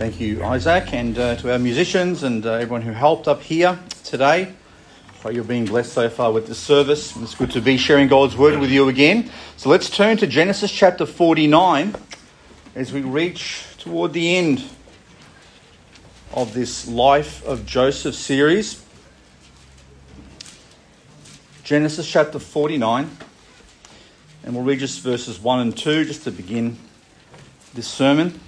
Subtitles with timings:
[0.00, 3.78] Thank you, Isaac, and uh, to our musicians and uh, everyone who helped up here
[4.02, 4.54] today.
[5.20, 7.14] Pray you're being blessed so far with this service.
[7.16, 9.30] It's good to be sharing God's word with you again.
[9.58, 11.94] So let's turn to Genesis chapter 49
[12.74, 14.64] as we reach toward the end
[16.32, 18.82] of this Life of Joseph series.
[21.62, 23.18] Genesis chapter 49,
[24.44, 26.78] and we'll read just verses 1 and 2 just to begin
[27.74, 28.40] this sermon.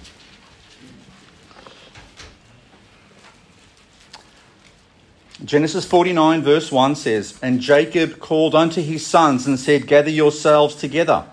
[5.45, 10.73] Genesis 49, verse 1 says, And Jacob called unto his sons and said, Gather yourselves
[10.73, 11.25] together,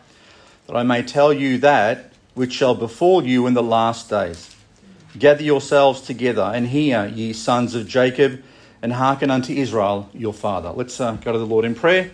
[0.66, 4.56] that I may tell you that which shall befall you in the last days.
[5.16, 8.42] Gather yourselves together, and hear, ye sons of Jacob,
[8.82, 10.70] and hearken unto Israel your father.
[10.70, 12.10] Let's uh, go to the Lord in prayer,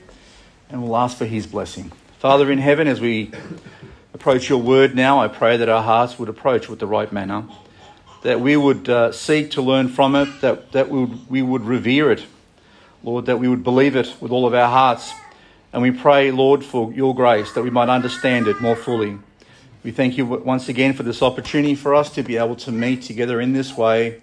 [0.69, 1.93] and we'll ask for his blessing.
[2.19, 3.31] Father in heaven, as we
[4.13, 7.47] approach your word now, I pray that our hearts would approach with the right manner
[8.27, 11.63] that we would uh, seek to learn from it, that, that we would, we would
[11.63, 12.25] revere it,
[13.05, 15.13] Lord, that we would believe it with all of our hearts.
[15.73, 19.17] And we pray, Lord, for your grace that we might understand it more fully.
[19.85, 23.03] We thank you once again for this opportunity for us to be able to meet
[23.03, 24.21] together in this way.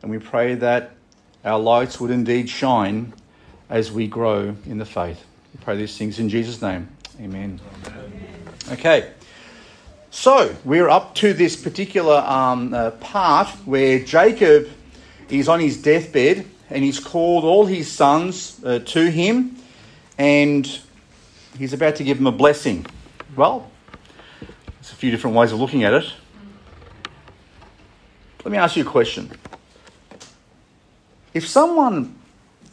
[0.00, 0.92] And we pray that
[1.44, 3.12] our lights would indeed shine
[3.68, 5.26] as we grow in the faith.
[5.52, 6.88] We pray these things in Jesus' name.
[7.20, 7.60] Amen.
[7.86, 8.12] Amen.
[8.70, 9.12] Okay.
[10.14, 14.68] So we're up to this particular um, uh, part where Jacob
[15.30, 19.56] is on his deathbed and he's called all his sons uh, to him
[20.18, 20.80] and
[21.58, 22.84] he's about to give them a blessing.
[23.36, 23.70] Well,
[24.40, 26.04] there's a few different ways of looking at it.
[28.44, 29.32] Let me ask you a question.
[31.32, 32.16] If someone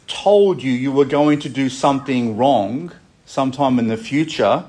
[0.06, 2.92] told you you were going to do something wrong
[3.24, 4.66] sometime in the future,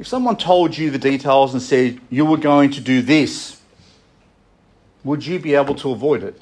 [0.00, 3.60] if someone told you the details and said you were going to do this,
[5.04, 6.40] would you be able to avoid it?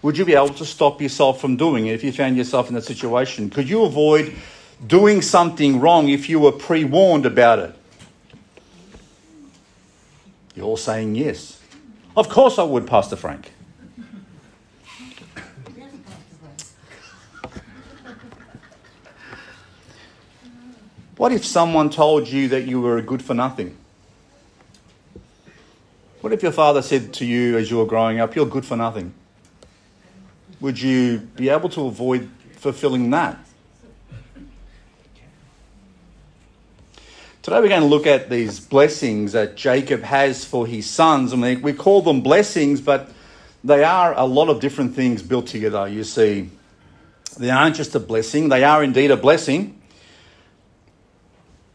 [0.00, 2.74] Would you be able to stop yourself from doing it if you found yourself in
[2.74, 3.50] that situation?
[3.50, 4.34] Could you avoid
[4.86, 7.74] doing something wrong if you were pre warned about it?
[10.54, 11.60] You're all saying yes.
[12.16, 13.52] Of course I would, Pastor Frank.
[21.24, 23.74] What if someone told you that you were a good for nothing?
[26.20, 28.76] What if your father said to you as you were growing up, You're good for
[28.76, 29.14] nothing?
[30.60, 33.38] Would you be able to avoid fulfilling that?
[37.40, 41.32] Today we're going to look at these blessings that Jacob has for his sons.
[41.32, 43.10] I mean, we call them blessings, but
[43.64, 45.88] they are a lot of different things built together.
[45.88, 46.50] You see,
[47.38, 49.80] they aren't just a blessing, they are indeed a blessing.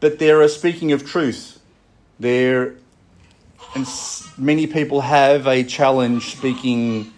[0.00, 1.60] But there are speaking of truth.
[2.18, 2.74] There,
[3.74, 3.86] and
[4.38, 7.12] many people have a challenge speaking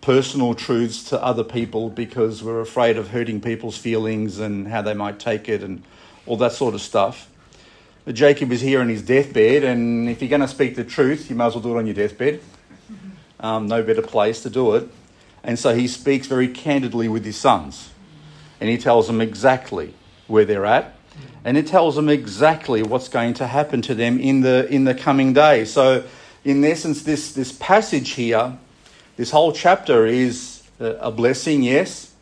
[0.00, 4.94] personal truths to other people because we're afraid of hurting people's feelings and how they
[4.94, 5.82] might take it and
[6.24, 7.28] all that sort of stuff.
[8.06, 11.28] But Jacob is here on his deathbed, and if you're going to speak the truth,
[11.28, 12.40] you might as well do it on your deathbed.
[13.42, 14.86] Um, no better place to do it.
[15.42, 17.88] And so he speaks very candidly with his sons,
[18.60, 19.94] and he tells them exactly
[20.26, 20.94] where they're at
[21.44, 24.94] and it tells them exactly what's going to happen to them in the in the
[24.94, 25.64] coming day.
[25.64, 26.04] So,
[26.44, 28.58] in essence, this this passage here,
[29.16, 31.62] this whole chapter is a blessing.
[31.62, 32.12] Yes,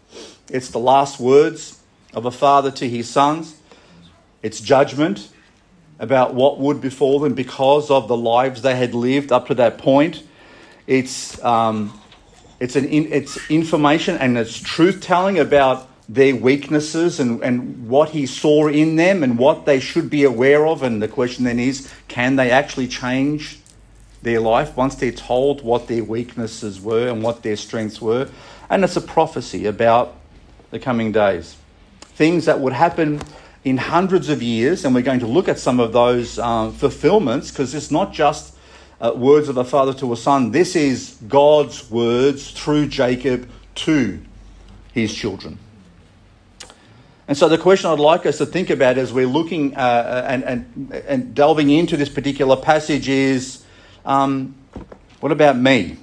[0.51, 1.81] it's the last words
[2.15, 3.57] of a father to his sons.
[4.43, 5.29] It's judgment
[5.99, 9.79] about what would befall them because of the lives they had lived up to that
[9.79, 10.23] point.
[10.87, 12.01] It's um,
[12.61, 18.11] it's an in, it's information and it's truth telling about their weaknesses and, and what
[18.11, 20.83] he saw in them and what they should be aware of.
[20.83, 23.59] And the question then is can they actually change
[24.23, 28.29] their life once they're told what their weaknesses were and what their strengths were?
[28.71, 30.17] And it's a prophecy about
[30.71, 31.57] the coming days.
[32.01, 33.21] Things that would happen
[33.65, 37.51] in hundreds of years, and we're going to look at some of those um, fulfillments
[37.51, 38.55] because it's not just
[39.01, 44.21] uh, words of a father to a son, this is God's words through Jacob to
[44.93, 45.59] his children.
[47.29, 50.27] And so the question I'd like us to think about as we're looking uh, uh,
[50.27, 53.63] and, and, and delving into this particular passage is
[54.07, 54.55] um,
[55.21, 55.99] what about me?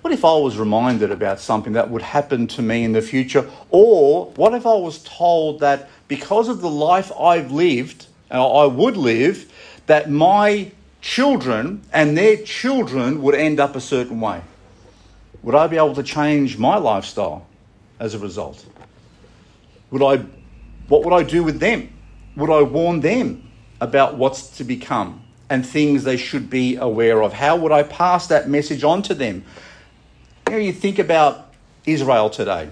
[0.00, 3.48] What if I was reminded about something that would happen to me in the future?
[3.70, 8.66] Or what if I was told that because of the life I've lived, and I
[8.66, 9.50] would live,
[9.86, 14.42] that my children and their children would end up a certain way?
[15.44, 17.46] Would I be able to change my lifestyle
[18.00, 18.66] as a result?
[19.94, 20.24] Would I,
[20.88, 21.88] what would I do with them?
[22.34, 23.48] Would I warn them
[23.80, 27.32] about what's to become and things they should be aware of?
[27.32, 29.44] How would I pass that message on to them?
[30.48, 31.54] You, know, you think about
[31.86, 32.70] Israel today,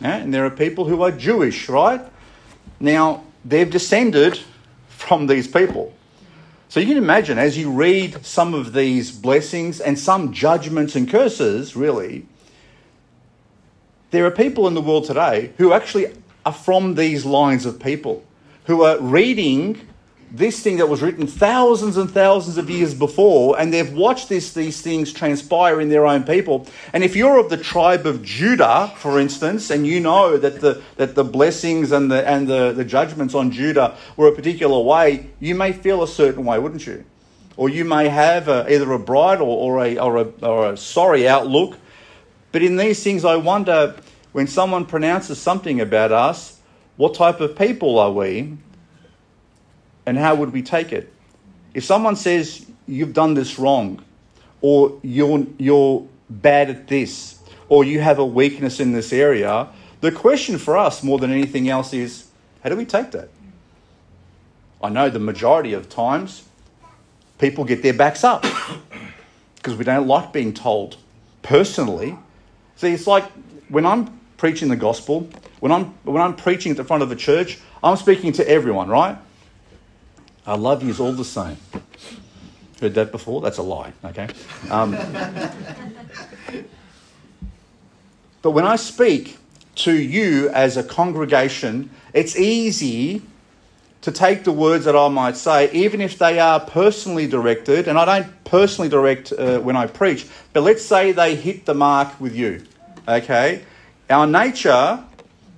[0.00, 0.16] yeah?
[0.16, 2.00] and there are people who are Jewish, right?
[2.80, 4.40] Now, they've descended
[4.88, 5.92] from these people.
[6.70, 11.06] So you can imagine as you read some of these blessings and some judgments and
[11.06, 12.24] curses, really,
[14.10, 18.24] there are people in the world today who actually are from these lines of people
[18.64, 19.88] who are reading
[20.34, 24.54] this thing that was written thousands and thousands of years before, and they've watched this,
[24.54, 26.66] these things transpire in their own people.
[26.94, 30.82] And if you're of the tribe of Judah, for instance, and you know that the,
[30.96, 35.28] that the blessings and, the, and the, the judgments on Judah were a particular way,
[35.38, 37.04] you may feel a certain way, wouldn't you?
[37.58, 40.76] Or you may have a, either a bright or, or, a, or, a, or a
[40.78, 41.76] sorry outlook.
[42.52, 43.96] But in these things, I wonder
[44.32, 46.60] when someone pronounces something about us,
[46.96, 48.56] what type of people are we?
[50.04, 51.12] And how would we take it?
[51.74, 54.04] If someone says, You've done this wrong,
[54.60, 57.38] or you're, you're bad at this,
[57.68, 59.68] or you have a weakness in this area,
[60.00, 62.26] the question for us more than anything else is,
[62.62, 63.28] How do we take that?
[64.82, 66.44] I know the majority of times
[67.38, 68.44] people get their backs up
[69.56, 70.96] because we don't like being told
[71.42, 72.18] personally.
[72.76, 73.24] See, it's like
[73.68, 75.30] when I'm preaching the gospel,
[75.60, 78.88] when I'm, when I'm preaching at the front of the church, I'm speaking to everyone,
[78.88, 79.16] right?
[80.44, 81.56] I love you all the same.
[82.80, 83.40] Heard that before?
[83.40, 84.26] That's a lie, okay?
[84.68, 84.90] Um,
[88.42, 89.38] but when I speak
[89.76, 93.22] to you as a congregation, it's easy
[94.00, 97.96] to take the words that I might say, even if they are personally directed, and
[97.96, 102.20] I don't personally direct uh, when I preach, but let's say they hit the mark
[102.20, 102.64] with you,
[103.06, 103.62] okay?
[104.12, 105.02] Our nature,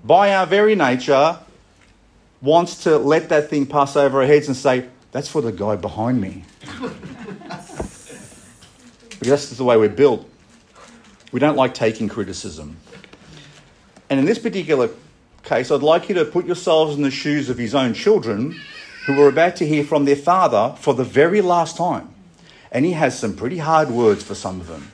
[0.05, 1.41] by our very nature,
[2.41, 5.75] wants to let that thing pass over our heads and say, that's for the guy
[5.75, 6.45] behind me.
[9.11, 10.29] because that's the way we're built.
[11.33, 12.77] We don't like taking criticism.
[14.09, 14.91] And in this particular
[15.43, 18.61] case, I'd like you to put yourselves in the shoes of his own children
[19.07, 22.15] who are about to hear from their father for the very last time.
[22.71, 24.93] And he has some pretty hard words for some of them.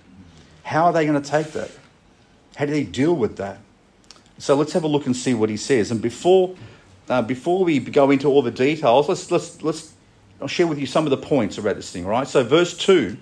[0.63, 1.71] How are they going to take that?
[2.61, 3.59] How do they deal with that?
[4.37, 5.91] So let's have a look and see what he says.
[5.91, 6.55] And before
[7.09, 9.95] uh, before we go into all the details, let's, let's, let's
[10.43, 12.29] I'll share with you some of the points about this thing, right?
[12.29, 13.17] So, verse 2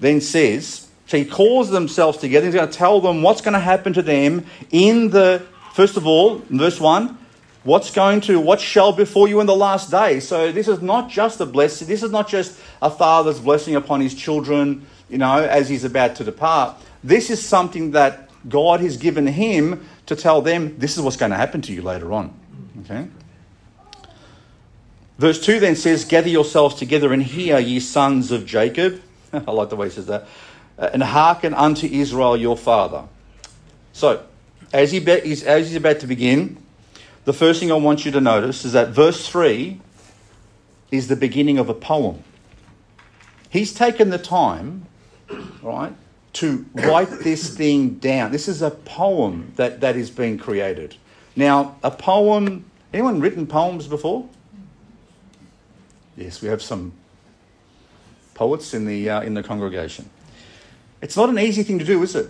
[0.00, 2.44] then says, so he calls themselves together.
[2.46, 6.04] He's going to tell them what's going to happen to them in the, first of
[6.04, 7.16] all, verse 1,
[7.62, 10.18] what's going to, what shall befall you in the last day.
[10.18, 14.00] So, this is not just a blessing, this is not just a father's blessing upon
[14.00, 16.76] his children, you know, as he's about to depart.
[17.04, 21.30] This is something that God has given him to tell them this is what's going
[21.30, 22.38] to happen to you later on.
[22.80, 23.08] Okay?
[25.18, 29.02] Verse 2 then says, Gather yourselves together and hear, ye sons of Jacob.
[29.32, 30.26] I like the way he says that.
[30.78, 33.04] Uh, and hearken unto Israel your father.
[33.92, 34.22] So,
[34.72, 36.62] as, he be- as he's about to begin,
[37.24, 39.80] the first thing I want you to notice is that verse 3
[40.90, 42.22] is the beginning of a poem.
[43.48, 44.86] He's taken the time,
[45.62, 45.94] right,
[46.36, 48.30] to write this thing down.
[48.30, 50.96] This is a poem that, that is being created.
[51.34, 54.28] Now, a poem, anyone written poems before?
[56.16, 56.92] Yes, we have some
[58.34, 60.10] poets in the, uh, in the congregation.
[61.00, 62.28] It's not an easy thing to do, is it?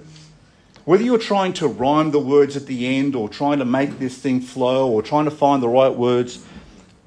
[0.85, 4.17] Whether you're trying to rhyme the words at the end or trying to make this
[4.19, 6.45] thing flow or trying to find the right words,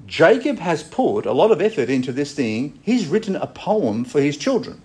[0.06, 2.78] Jacob has put a lot of effort into this thing.
[2.82, 4.82] He's written a poem for his children.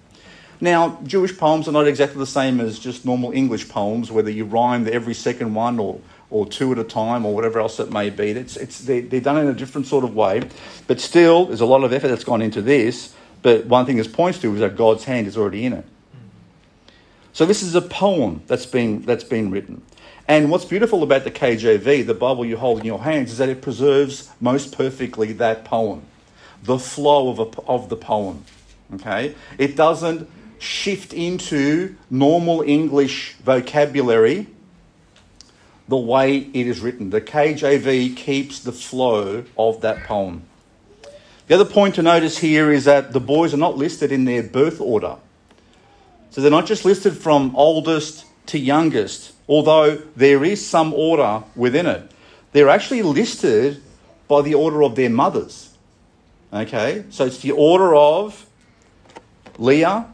[0.61, 4.45] Now, Jewish poems are not exactly the same as just normal English poems, whether you
[4.45, 8.09] rhyme every second one or or two at a time or whatever else it may
[8.09, 8.31] be.
[8.31, 10.47] It's, it's, they, they're done in a different sort of way.
[10.87, 13.13] But still, there's a lot of effort that's gone into this.
[13.41, 15.85] But one thing this points to is that God's hand is already in it.
[17.31, 19.83] So this is a poem that's been, that's been written.
[20.27, 23.49] And what's beautiful about the KJV, the Bible you hold in your hands, is that
[23.49, 26.01] it preserves most perfectly that poem,
[26.63, 28.43] the flow of, a, of the poem.
[28.95, 29.35] Okay?
[29.59, 30.27] It doesn't
[30.59, 34.47] shift into normal English vocabulary
[35.87, 37.09] the way it is written.
[37.11, 40.43] The KJV keeps the flow of that poem.
[41.47, 44.41] The other point to notice here is that the boys are not listed in their
[44.41, 45.17] birth order.
[46.31, 51.85] So they're not just listed from oldest to youngest, although there is some order within
[51.85, 52.11] it.
[52.51, 53.81] They're actually listed
[54.27, 55.75] by the order of their mothers.
[56.51, 57.05] Okay?
[57.09, 58.45] So it's the order of
[59.57, 60.07] Leah,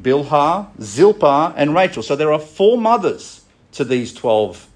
[0.00, 2.02] Bilhah, Zilpah, and Rachel.
[2.02, 4.68] So there are four mothers to these 12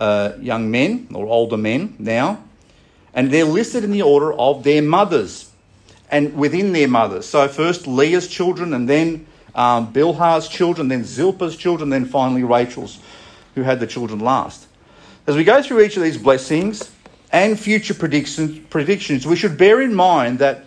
[0.00, 2.42] uh, young men or older men now,
[3.12, 5.50] and they're listed in the order of their mothers.
[6.10, 7.26] and within their mothers.
[7.26, 13.00] So first Leah's children, and then um, Bilhah's children, then Zilpah's children, then finally Rachel's,
[13.54, 14.66] who had the children last.
[15.26, 16.90] As we go through each of these blessings
[17.32, 20.66] and future predictions, predictions, we should bear in mind that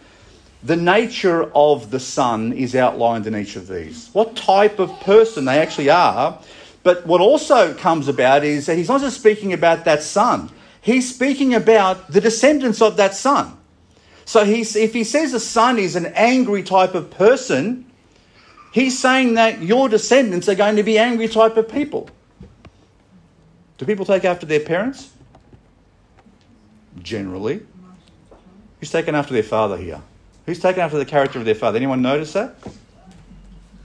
[0.63, 4.09] the nature of the son is outlined in each of these.
[4.13, 6.39] What type of person they actually are.
[6.83, 10.49] But what also comes about is that he's not just speaking about that son,
[10.81, 13.57] he's speaking about the descendants of that son.
[14.25, 17.85] So he's, if he says a son is an angry type of person,
[18.73, 22.09] he's saying that your descendants are going to be angry type of people.
[23.77, 25.11] Do people take after their parents?
[26.99, 27.61] Generally.
[28.79, 30.01] Who's taken after their father here?
[30.47, 31.75] Who's taken after the character of their father?
[31.75, 32.55] Anyone notice that?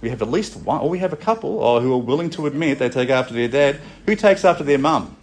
[0.00, 2.47] We have at least one, or we have a couple or who are willing to
[2.47, 3.81] admit they take after their dad.
[4.07, 5.16] Who takes after their mum?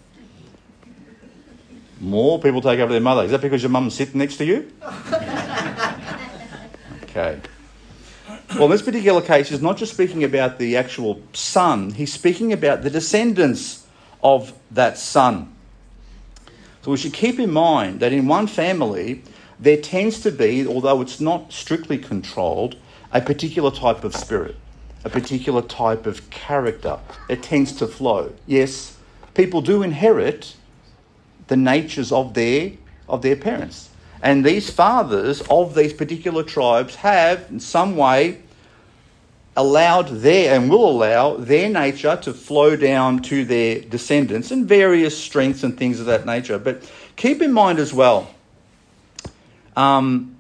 [2.02, 3.24] More people take after their mother.
[3.24, 4.72] Is that because your mum's sitting next to you?
[7.10, 7.42] Okay.
[8.54, 12.54] Well, in this particular case, he's not just speaking about the actual son, he's speaking
[12.54, 13.88] about the descendants
[14.24, 15.52] of that son.
[16.84, 19.24] So we should keep in mind that in one family,
[19.60, 22.78] there tends to be, although it's not strictly controlled,
[23.12, 24.56] a particular type of spirit,
[25.04, 26.98] a particular type of character
[27.28, 28.34] that tends to flow.
[28.48, 28.98] Yes,
[29.34, 30.56] people do inherit
[31.48, 32.72] the natures of their
[33.08, 33.90] of their parents.
[34.22, 38.40] And these fathers of these particular tribes have in some way
[39.58, 45.18] allowed their and will allow their nature to flow down to their descendants and various
[45.18, 46.60] strengths and things of that nature.
[46.60, 48.30] But keep in mind as well
[49.76, 50.36] um,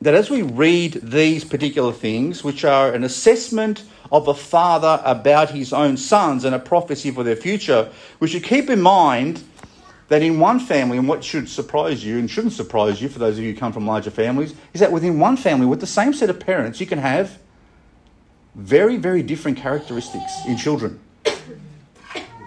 [0.00, 5.50] that as we read these particular things, which are an assessment of a father about
[5.50, 9.42] his own sons and a prophecy for their future, we should keep in mind
[10.08, 13.38] that in one family, and what should surprise you and shouldn't surprise you for those
[13.38, 16.12] of you who come from larger families, is that within one family, with the same
[16.12, 17.38] set of parents, you can have
[18.56, 20.98] very, very different characteristics in children.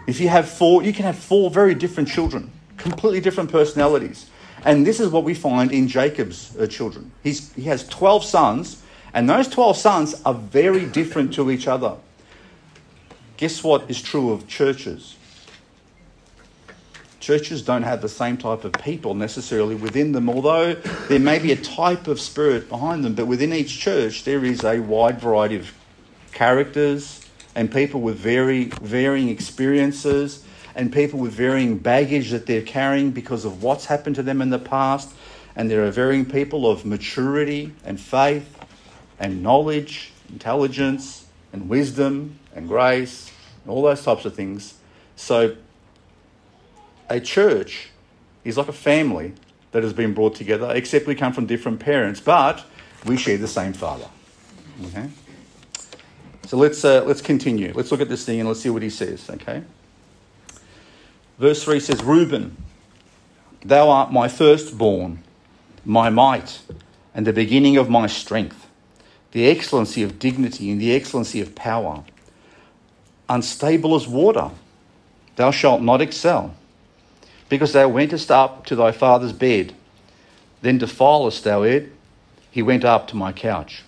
[0.05, 4.25] If you have four, you can have four very different children, completely different personalities.
[4.65, 7.11] And this is what we find in Jacob's uh, children.
[7.21, 8.81] He's, he has 12 sons,
[9.13, 11.95] and those 12 sons are very different to each other.
[13.37, 15.17] Guess what is true of churches?
[17.19, 20.73] Churches don't have the same type of people necessarily within them, although
[21.07, 24.63] there may be a type of spirit behind them, but within each church there is
[24.63, 25.73] a wide variety of
[26.33, 27.21] characters
[27.55, 33.45] and people with very varying experiences and people with varying baggage that they're carrying because
[33.45, 35.13] of what's happened to them in the past.
[35.55, 38.57] And there are varying people of maturity and faith
[39.19, 43.31] and knowledge, intelligence and wisdom and grace
[43.63, 44.75] and all those types of things.
[45.15, 45.55] So,
[47.09, 47.89] a church
[48.43, 49.33] is like a family
[49.71, 52.65] that has been brought together, except we come from different parents, but
[53.05, 54.07] we share the same Father.
[54.87, 55.09] Okay?
[56.47, 57.71] So let's, uh, let's continue.
[57.73, 59.63] Let's look at this thing and let's see what he says, okay?
[61.37, 62.57] Verse 3 says, Reuben,
[63.65, 65.23] thou art my firstborn,
[65.83, 66.61] my might,
[67.13, 68.67] and the beginning of my strength,
[69.31, 72.03] the excellency of dignity and the excellency of power.
[73.29, 74.51] Unstable as water,
[75.35, 76.53] thou shalt not excel,
[77.49, 79.73] because thou wentest up to thy father's bed,
[80.61, 81.91] then defilest thou it,
[82.51, 83.83] he went up to my couch.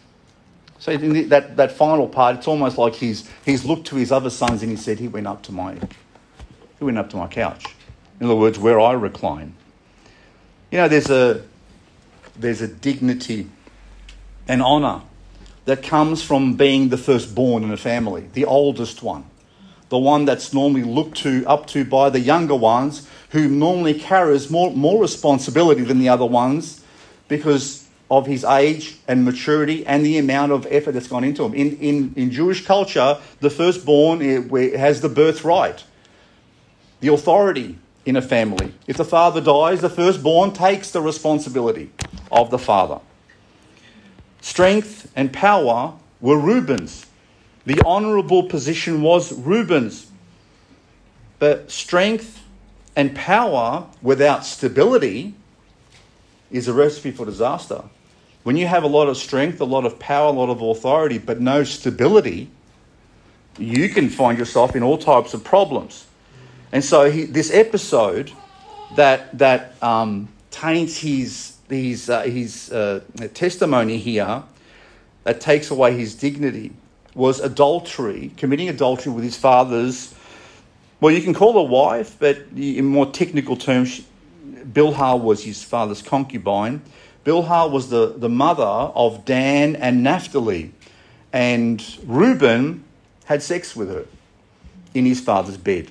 [0.80, 4.62] So that, that final part, it's almost like he's, he's looked to his other sons
[4.62, 5.78] and he said, he went up to my
[6.80, 7.66] he went up to my couch.
[8.20, 9.56] In other words, where I recline.
[10.72, 11.44] You know, there's a,
[12.38, 13.50] there's a dignity
[14.48, 15.02] and honour
[15.66, 19.26] that comes from being the firstborn in a family, the oldest one,
[19.90, 24.50] the one that's normally looked to up to by the younger ones, who normally carries
[24.50, 26.84] more, more responsibility than the other ones
[27.28, 31.54] because of his age and maturity and the amount of effort that's gone into him.
[31.56, 35.84] In, in, in Jewish culture, the firstborn eh, has the birthright
[37.06, 38.74] the authority in a family.
[38.88, 41.92] If the father dies, the firstborn takes the responsibility
[42.32, 43.00] of the father.
[44.42, 47.06] Strength and power were Reuben's.
[47.68, 50.10] The honourable position was Reuben's.
[51.38, 52.44] But strength
[52.96, 55.36] and power without stability
[56.50, 57.84] is a recipe for disaster.
[58.42, 61.20] When you have a lot of strength, a lot of power, a lot of authority,
[61.20, 62.50] but no stability,
[63.60, 66.08] you can find yourself in all types of problems.
[66.76, 68.34] And so he, this episode
[68.98, 73.00] that that um, taints his his uh, his uh,
[73.34, 74.44] testimony here,
[75.24, 76.74] that takes away his dignity,
[77.14, 80.14] was adultery, committing adultery with his father's.
[81.00, 84.02] Well, you can call her wife, but in more technical terms,
[84.46, 86.82] Bilhah was his father's concubine.
[87.24, 90.74] Bilhah was the, the mother of Dan and Naphtali,
[91.32, 92.84] and Reuben
[93.24, 94.08] had sex with her
[94.94, 95.90] in his father's bed,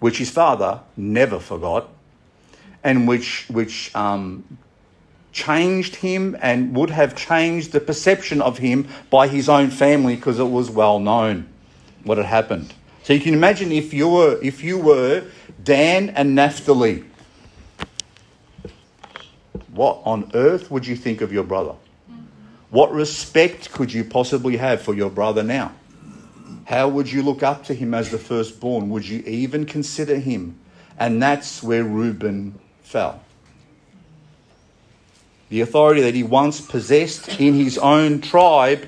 [0.00, 1.88] which his father never forgot,
[2.84, 4.44] and which, which um,
[5.32, 10.38] changed him and would have changed the perception of him by his own family because
[10.38, 11.48] it was well known
[12.04, 12.74] what had happened.
[13.02, 15.24] So you can imagine if you were if you were
[15.64, 17.04] Dan and Naphtali,
[19.72, 21.74] what on earth would you think of your brother?
[22.70, 25.72] What respect could you possibly have for your brother now?
[26.68, 28.90] How would you look up to him as the firstborn?
[28.90, 30.58] Would you even consider him?
[30.98, 33.22] And that's where Reuben fell.
[35.48, 38.86] The authority that he once possessed in his own tribe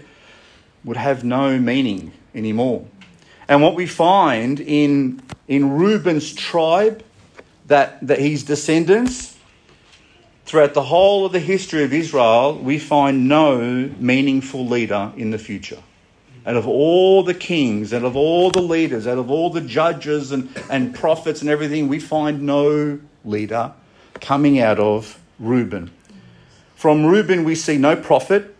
[0.84, 2.86] would have no meaning anymore.
[3.48, 7.02] And what we find in, in Reuben's tribe,
[7.68, 9.38] that, that his descendants,
[10.44, 15.38] throughout the whole of the history of Israel, we find no meaningful leader in the
[15.38, 15.82] future.
[16.46, 20.32] Out of all the kings, out of all the leaders, out of all the judges
[20.32, 23.72] and, and prophets and everything, we find no leader
[24.20, 25.90] coming out of Reuben.
[26.76, 28.56] From Reuben, we see no prophet,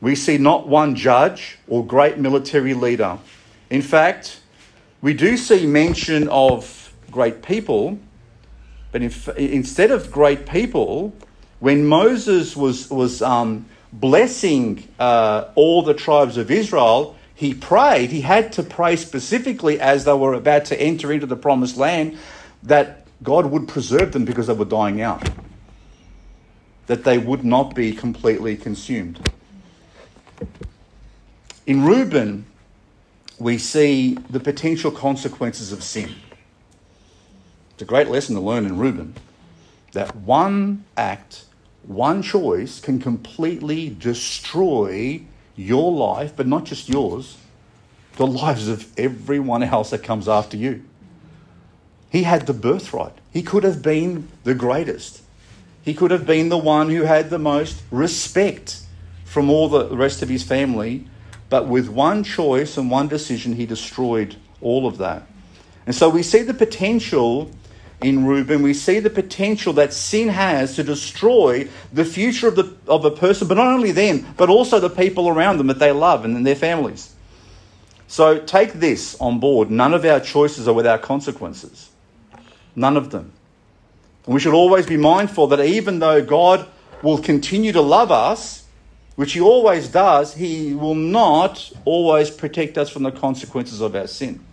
[0.00, 3.18] we see not one judge or great military leader.
[3.70, 4.40] In fact,
[5.00, 7.98] we do see mention of great people,
[8.92, 11.14] but instead of great people,
[11.60, 13.64] when Moses was, was um,
[14.00, 20.04] blessing uh, all the tribes of Israel, he prayed, he had to pray specifically as
[20.04, 22.18] they were about to enter into the promised land
[22.62, 25.28] that God would preserve them because they were dying out
[26.86, 29.18] that they would not be completely consumed.
[31.66, 32.44] In Reuben,
[33.38, 36.14] we see the potential consequences of sin.
[37.72, 39.14] It's a great lesson to learn in Reuben
[39.92, 41.43] that one act,
[41.88, 45.22] one choice can completely destroy
[45.56, 47.36] your life, but not just yours,
[48.16, 50.84] the lives of everyone else that comes after you.
[52.10, 53.18] He had the birthright.
[53.32, 55.22] He could have been the greatest.
[55.82, 58.80] He could have been the one who had the most respect
[59.24, 61.06] from all the rest of his family,
[61.50, 65.26] but with one choice and one decision, he destroyed all of that.
[65.86, 67.50] And so we see the potential
[68.02, 72.74] in Reuben, we see the potential that sin has to destroy the future of, the,
[72.86, 75.92] of a person, but not only them, but also the people around them that they
[75.92, 77.14] love and their families.
[78.06, 79.70] So take this on board.
[79.70, 81.90] None of our choices are without consequences.
[82.76, 83.32] None of them.
[84.26, 86.66] And we should always be mindful that even though God
[87.02, 88.64] will continue to love us,
[89.16, 94.06] which He always does, He will not always protect us from the consequences of our
[94.06, 94.44] sin.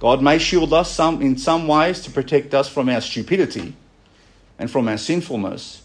[0.00, 3.74] God may shield us some, in some ways to protect us from our stupidity
[4.58, 5.82] and from our sinfulness,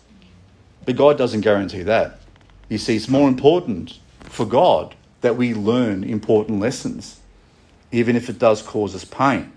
[0.85, 2.21] but God doesn't guarantee that.
[2.69, 7.19] You see, it's more important for God that we learn important lessons,
[7.91, 9.51] even if it does cause us pain.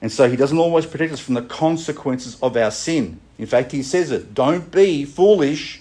[0.00, 3.20] And so he doesn't always protect us from the consequences of our sin.
[3.38, 5.80] In fact, he says it don't be foolish.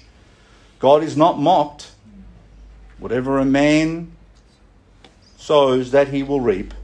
[0.78, 1.91] God is not mocked.
[3.00, 4.12] Whatever a man
[5.38, 6.76] sows, that he will reap.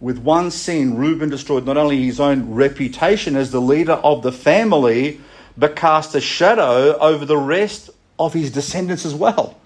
[0.00, 4.32] With one sin, Reuben destroyed not only his own reputation as the leader of the
[4.32, 5.20] family,
[5.56, 9.56] but cast a shadow over the rest of his descendants as well.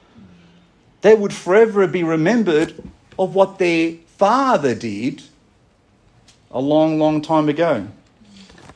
[1.00, 2.74] They would forever be remembered
[3.18, 5.22] of what their father did
[6.50, 7.88] a long, long time ago.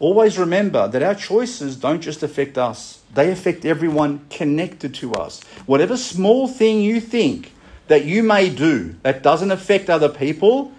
[0.01, 5.41] Always remember that our choices don't just affect us, they affect everyone connected to us.
[5.67, 7.53] Whatever small thing you think
[7.87, 10.73] that you may do that doesn't affect other people,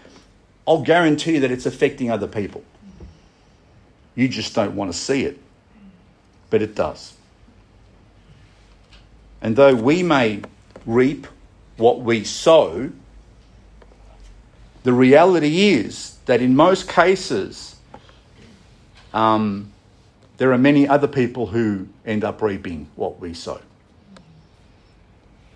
[0.68, 2.64] I'll guarantee you that it's affecting other people.
[4.16, 5.40] You just don't want to see it,
[6.50, 7.14] but it does.
[9.42, 10.42] And though we may
[10.86, 11.28] reap
[11.78, 12.90] what we sow,
[14.84, 17.76] the reality is that in most cases,
[19.14, 19.72] um,
[20.38, 23.62] there are many other people who end up reaping what we sow.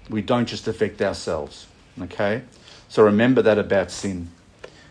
[0.09, 1.67] We don't just affect ourselves,
[2.01, 2.43] okay?
[2.87, 4.29] So remember that about sin.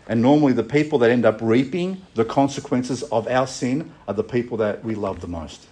[0.09, 4.23] And normally, the people that end up reaping the consequences of our sin are the
[4.23, 5.67] people that we love the most.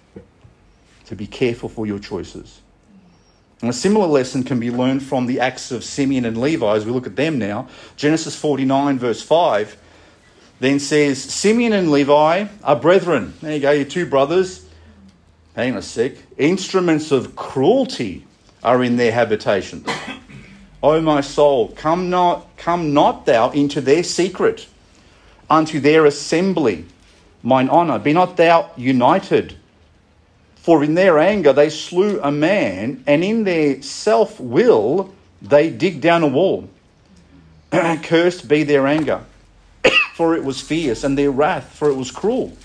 [1.03, 2.61] So be careful for your choices.
[3.61, 6.85] And a similar lesson can be learned from the acts of Simeon and Levi as
[6.85, 7.67] we look at them now.
[7.95, 9.77] Genesis 49, verse 5
[10.59, 13.33] then says, Simeon and Levi are brethren.
[13.41, 14.67] There you go, your two brothers.
[15.55, 16.13] Hang on a sec.
[16.37, 18.25] Instruments of cruelty
[18.63, 19.85] are in their habitation.
[20.87, 24.67] O my soul, come not, come not thou into their secret,
[25.49, 26.85] unto their assembly,
[27.43, 27.99] mine honour?
[27.99, 29.57] Be not thou united?
[30.55, 35.99] For in their anger they slew a man, and in their self will they dig
[35.99, 36.69] down a wall.
[37.71, 39.23] Cursed be their anger,
[40.15, 42.57] for it was fierce, and their wrath, for it was cruel.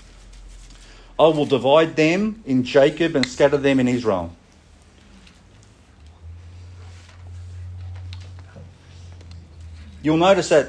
[1.19, 4.33] I will divide them in Jacob and scatter them in Israel.
[10.03, 10.67] You'll notice that,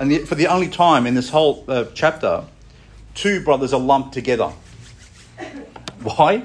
[0.00, 2.44] and for the only time in this whole uh, chapter,
[3.14, 4.48] two brothers are lumped together.
[6.02, 6.42] Why?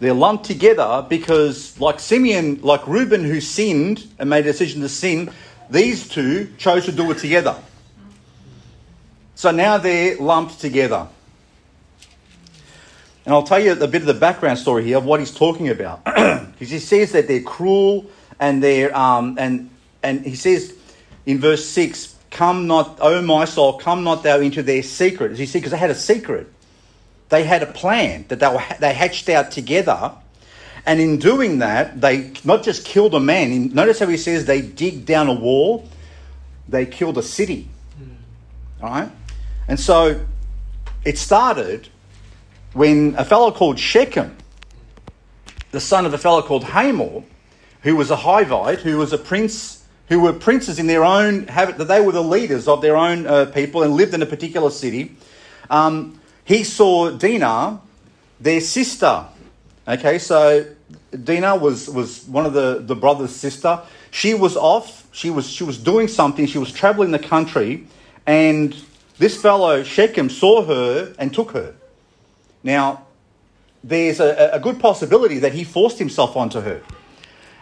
[0.00, 4.88] They're lumped together because, like Simeon, like Reuben, who sinned and made a decision to
[4.88, 5.30] sin,
[5.68, 7.54] these two chose to do it together.
[9.34, 11.06] So now they're lumped together.
[13.26, 15.68] And I'll tell you a bit of the background story here of what he's talking
[15.68, 16.02] about.
[16.60, 18.04] Because he says that they're cruel
[18.38, 19.70] and they're um, and
[20.02, 20.74] and he says
[21.26, 25.40] in verse six, "Come not, O my soul, come not thou into their secret." As
[25.40, 26.46] you see, because they had a secret,
[27.28, 30.12] they had a plan that they were they hatched out together,
[30.86, 33.72] and in doing that, they not just killed a man.
[33.74, 35.88] Notice how he says they dig down a wall,
[36.68, 37.68] they killed a city.
[37.98, 38.84] Hmm.
[38.84, 39.10] All right,
[39.68, 40.20] and so
[41.04, 41.88] it started
[42.72, 44.36] when a fellow called Shechem,
[45.72, 47.22] the son of a fellow called Hamor,
[47.82, 49.79] who was a Hivite, who was a prince,
[50.10, 53.26] who were princes in their own habit, that they were the leaders of their own
[53.26, 55.16] uh, people and lived in a particular city.
[55.70, 57.80] Um, he saw Dinah,
[58.40, 59.24] their sister.
[59.86, 60.66] Okay, so
[61.12, 63.80] Dinah was, was one of the, the brother's sister.
[64.10, 65.06] She was off.
[65.12, 66.46] She was she was doing something.
[66.46, 67.86] She was traveling the country,
[68.26, 68.76] and
[69.18, 71.74] this fellow Shechem saw her and took her.
[72.62, 73.06] Now,
[73.82, 76.82] there's a, a, good possibility that he forced himself onto her.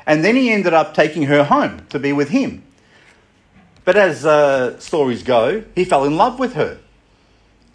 [0.09, 2.65] And then he ended up taking her home to be with him.
[3.85, 6.79] But as uh, stories go, he fell in love with her.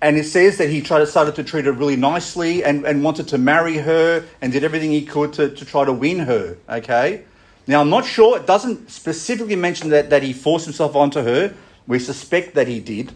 [0.02, 3.28] And it says that he tried, started to treat her really nicely and, and wanted
[3.30, 6.58] to marry her and did everything he could to, to try to win her.
[6.68, 7.24] Okay?
[7.68, 11.54] Now, I'm not sure, it doesn't specifically mention that, that he forced himself onto her.
[11.86, 13.14] We suspect that he did.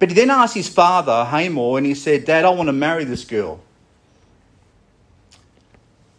[0.00, 3.04] But he then asked his father, Hamor, and he said, Dad, I want to marry
[3.04, 3.60] this girl.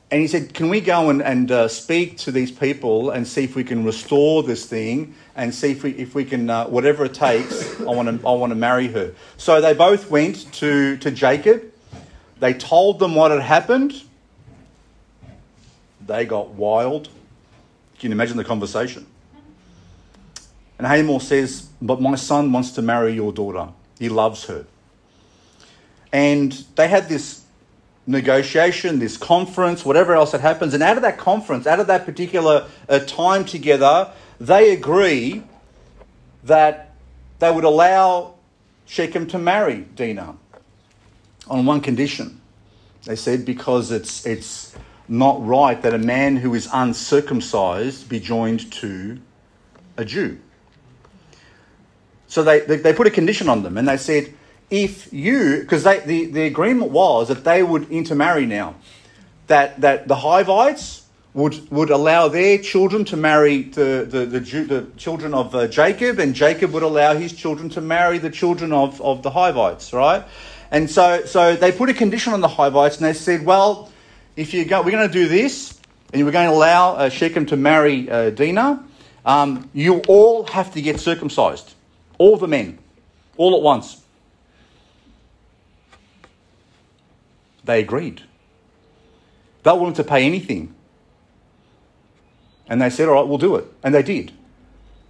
[0.10, 3.44] And he said, Can we go and, and uh, speak to these people and see
[3.44, 7.06] if we can restore this thing and see if we, if we can, uh, whatever
[7.06, 9.14] it takes, I want, to, I want to marry her.
[9.36, 11.64] So they both went to, to Jacob.
[12.40, 14.02] They told them what had happened.
[16.06, 17.10] They got wild.
[18.00, 19.06] Can you imagine the conversation?
[20.78, 23.70] And Hamor says, But my son wants to marry your daughter.
[24.00, 24.66] He loves her.
[26.14, 27.44] And they had this
[28.08, 30.74] negotiation, this conference, whatever else that happens.
[30.74, 35.44] And out of that conference, out of that particular uh, time together, they agree
[36.44, 36.96] that
[37.40, 38.36] they would allow
[38.86, 40.38] Shechem to marry Dinah
[41.48, 42.42] on one condition.
[43.04, 44.76] They said because it's, it's
[45.08, 49.20] not right that a man who is uncircumcised be joined to
[49.98, 50.40] a Jew.
[52.28, 54.34] So they, they, they put a condition on them and they said,
[54.70, 58.76] if you, because the, the agreement was that they would intermarry now,
[59.48, 61.04] that, that the Hivites
[61.34, 66.20] would, would allow their children to marry the, the, the, the children of uh, Jacob,
[66.20, 70.26] and Jacob would allow his children to marry the children of, of the Hivites, right?
[70.72, 73.92] And so, so they put a condition on the Hivites and they said, well,
[74.36, 75.80] if you go, we're going to do this,
[76.14, 78.84] and we're going to allow uh, Shechem to marry uh, Dinah,
[79.26, 81.74] um, you all have to get circumcised.
[82.18, 82.80] All the men,
[83.38, 84.02] all at once.
[87.68, 88.24] They agreed.
[89.64, 90.74] They were willing to pay anything.
[92.68, 93.66] And they said, All right, we'll do it.
[93.84, 94.32] And they did.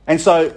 [0.06, 0.56] And so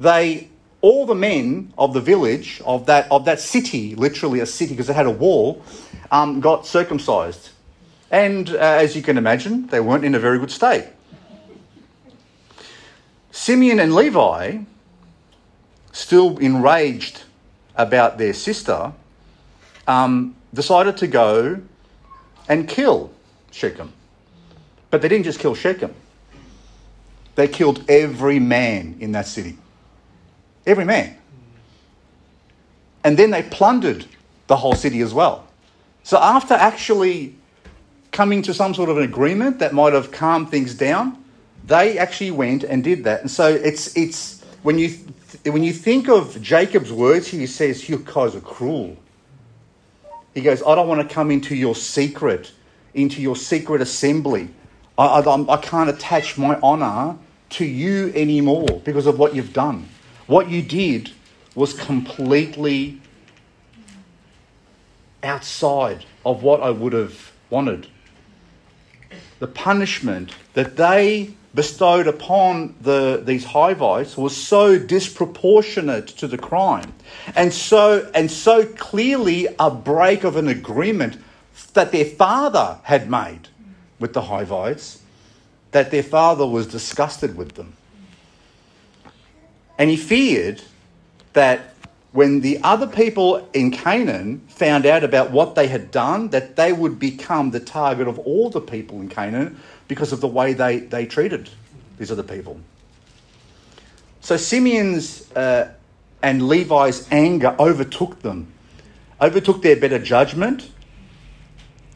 [0.00, 0.48] they,
[0.80, 4.90] all the men of the village, of that, of that city, literally a city because
[4.90, 5.62] it had a wall,
[6.10, 7.50] um, got circumcised.
[8.10, 10.86] And uh, as you can imagine, they weren't in a very good state.
[13.30, 14.58] Simeon and Levi
[15.92, 17.22] still enraged
[17.76, 18.92] about their sister,
[19.86, 21.60] um, decided to go
[22.48, 23.10] and kill
[23.50, 23.92] Shechem.
[24.90, 25.94] But they didn't just kill Shechem,
[27.34, 29.58] they killed every man in that city.
[30.66, 31.16] Every man.
[33.02, 34.06] And then they plundered
[34.46, 35.46] the whole city as well.
[36.04, 37.34] So after actually
[38.12, 41.22] coming to some sort of an agreement that might have calmed things down,
[41.66, 43.20] they actually went and did that.
[43.22, 44.96] And so it's it's when you
[45.44, 48.96] when you think of Jacob's words, he says, You guys are cruel.
[50.34, 52.52] He goes, I don't want to come into your secret,
[52.92, 54.48] into your secret assembly.
[54.98, 57.16] I, I, I can't attach my honor
[57.50, 59.88] to you anymore because of what you've done.
[60.26, 61.12] What you did
[61.54, 63.00] was completely
[65.22, 67.86] outside of what I would have wanted.
[69.38, 76.92] The punishment that they bestowed upon the, these Hivites was so disproportionate to the crime
[77.36, 81.18] and so, and so clearly a break of an agreement
[81.74, 83.48] that their father had made
[84.00, 85.00] with the Hivites
[85.70, 87.74] that their father was disgusted with them.
[89.78, 90.62] And he feared
[91.32, 91.74] that
[92.12, 96.72] when the other people in Canaan found out about what they had done, that they
[96.72, 100.78] would become the target of all the people in Canaan because of the way they,
[100.78, 101.50] they treated
[101.98, 102.60] these other people.
[104.20, 105.72] So Simeon's uh,
[106.22, 108.52] and Levi's anger overtook them,
[109.20, 110.70] overtook their better judgment,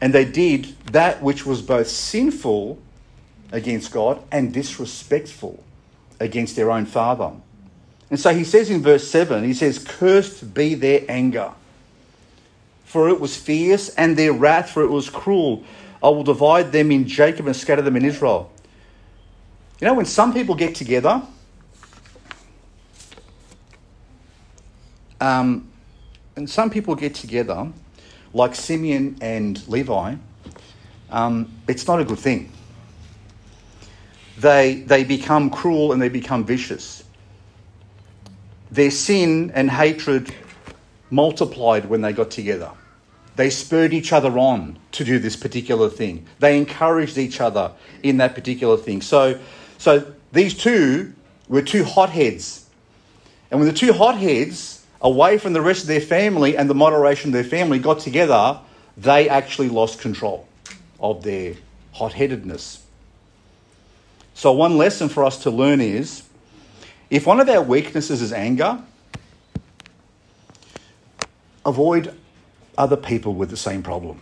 [0.01, 2.79] and they did that which was both sinful
[3.51, 5.63] against God and disrespectful
[6.19, 7.31] against their own father.
[8.09, 11.51] And so he says in verse 7, he says, Cursed be their anger,
[12.85, 15.63] for it was fierce, and their wrath, for it was cruel.
[16.01, 18.51] I will divide them in Jacob and scatter them in Israel.
[19.79, 21.21] You know, when some people get together,
[25.19, 25.69] um,
[26.35, 27.71] and some people get together,
[28.33, 30.15] like Simeon and Levi,
[31.09, 32.51] um, it's not a good thing.
[34.37, 37.03] They, they become cruel and they become vicious.
[38.71, 40.33] Their sin and hatred
[41.09, 42.71] multiplied when they got together.
[43.39, 46.25] They spurred each other on to do this particular thing.
[46.39, 47.71] They encouraged each other
[48.03, 49.01] in that particular thing.
[49.01, 49.39] So,
[49.77, 51.13] so these two
[51.47, 52.65] were two hotheads.
[53.49, 57.29] And when the two hotheads, away from the rest of their family and the moderation
[57.29, 58.59] of their family, got together,
[58.97, 60.45] they actually lost control
[60.99, 61.55] of their
[61.93, 62.85] hot headedness.
[64.33, 66.23] So, one lesson for us to learn is
[67.09, 68.83] if one of our weaknesses is anger,
[71.65, 72.18] avoid
[72.79, 74.21] other people with the same problem.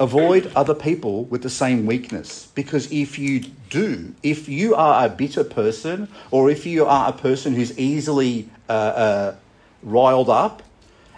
[0.00, 2.48] Avoid other people with the same weakness.
[2.54, 7.12] Because if you do, if you are a bitter person, or if you are a
[7.12, 9.36] person who's easily uh, uh,
[9.82, 10.62] riled up,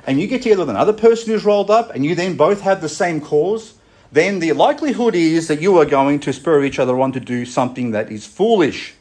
[0.07, 2.81] and you get together with another person who's riled up, and you then both have
[2.81, 3.75] the same cause,
[4.13, 7.45] then the likelihood is that you are going to spur each other on to do
[7.45, 8.95] something that is foolish.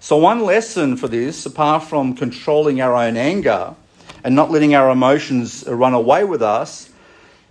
[0.00, 3.76] So, one lesson for this, apart from controlling our own anger
[4.24, 6.90] and not letting our emotions run away with us,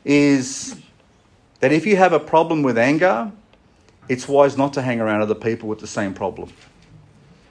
[0.06, 0.76] is
[1.60, 3.32] that if you have a problem with anger,
[4.10, 6.52] it's wise not to hang around other people with the same problem.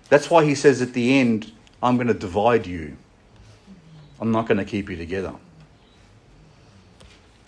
[0.09, 1.53] That's why he says at the end,
[1.83, 2.97] I'm going to divide you.
[4.21, 5.33] I'm not going to keep you together.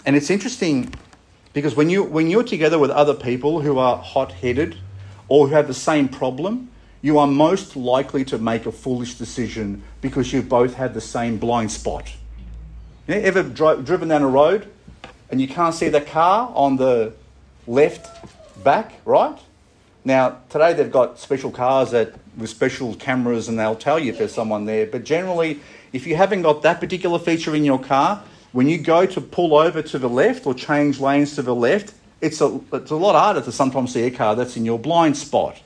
[0.07, 0.93] And it's interesting
[1.53, 4.79] because when, you, when you're together with other people who are hot headed
[5.29, 6.71] or who have the same problem,
[7.03, 11.39] you are most likely to make a foolish decision because you've both had the same
[11.39, 12.13] blind spot.
[13.09, 14.71] You ever dri- driven down a road
[15.31, 17.15] and you can't see the car on the
[17.67, 18.07] left
[18.63, 19.39] back, right?
[20.05, 24.19] Now, today they've got special cars that with special cameras and they'll tell you if
[24.19, 24.87] there's someone there.
[24.87, 25.61] But generally,
[25.93, 29.55] if you haven't got that particular feature in your car, when you go to pull
[29.55, 33.15] over to the left or change lanes to the left, it's a, it's a lot
[33.15, 35.61] harder to sometimes see a car that's in your blind spot.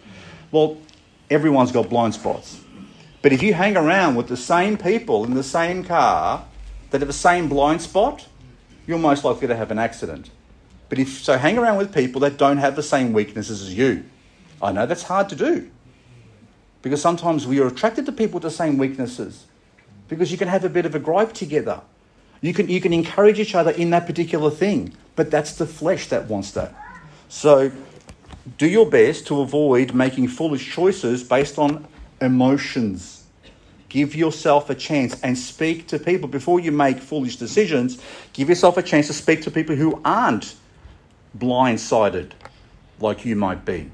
[0.52, 0.78] Well,
[1.30, 2.60] everyone's got blind spots.
[3.26, 6.44] But if you hang around with the same people in the same car
[6.90, 8.28] that have the same blind spot,
[8.86, 10.30] you're most likely to have an accident.
[10.88, 14.04] But if so, hang around with people that don't have the same weaknesses as you.
[14.62, 15.68] I know that's hard to do
[16.82, 19.46] because sometimes we are attracted to people with the same weaknesses
[20.06, 21.80] because you can have a bit of a gripe together.
[22.42, 26.08] You can, you can encourage each other in that particular thing, but that's the flesh
[26.10, 26.72] that wants that.
[27.28, 27.72] So
[28.56, 31.88] do your best to avoid making foolish choices based on
[32.20, 33.15] emotions.
[33.88, 38.02] Give yourself a chance and speak to people before you make foolish decisions.
[38.32, 40.56] Give yourself a chance to speak to people who aren't
[41.38, 42.32] blindsided
[43.00, 43.90] like you might be.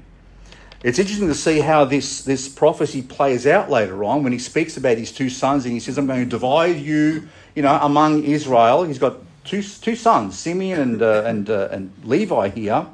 [0.83, 4.75] It's interesting to see how this, this prophecy plays out later on when he speaks
[4.75, 8.23] about his two sons and he says, I'm going to divide you, you know, among
[8.25, 8.83] Israel.
[8.83, 12.85] He's got two, two sons, Simeon and, uh, and, uh, and Levi here.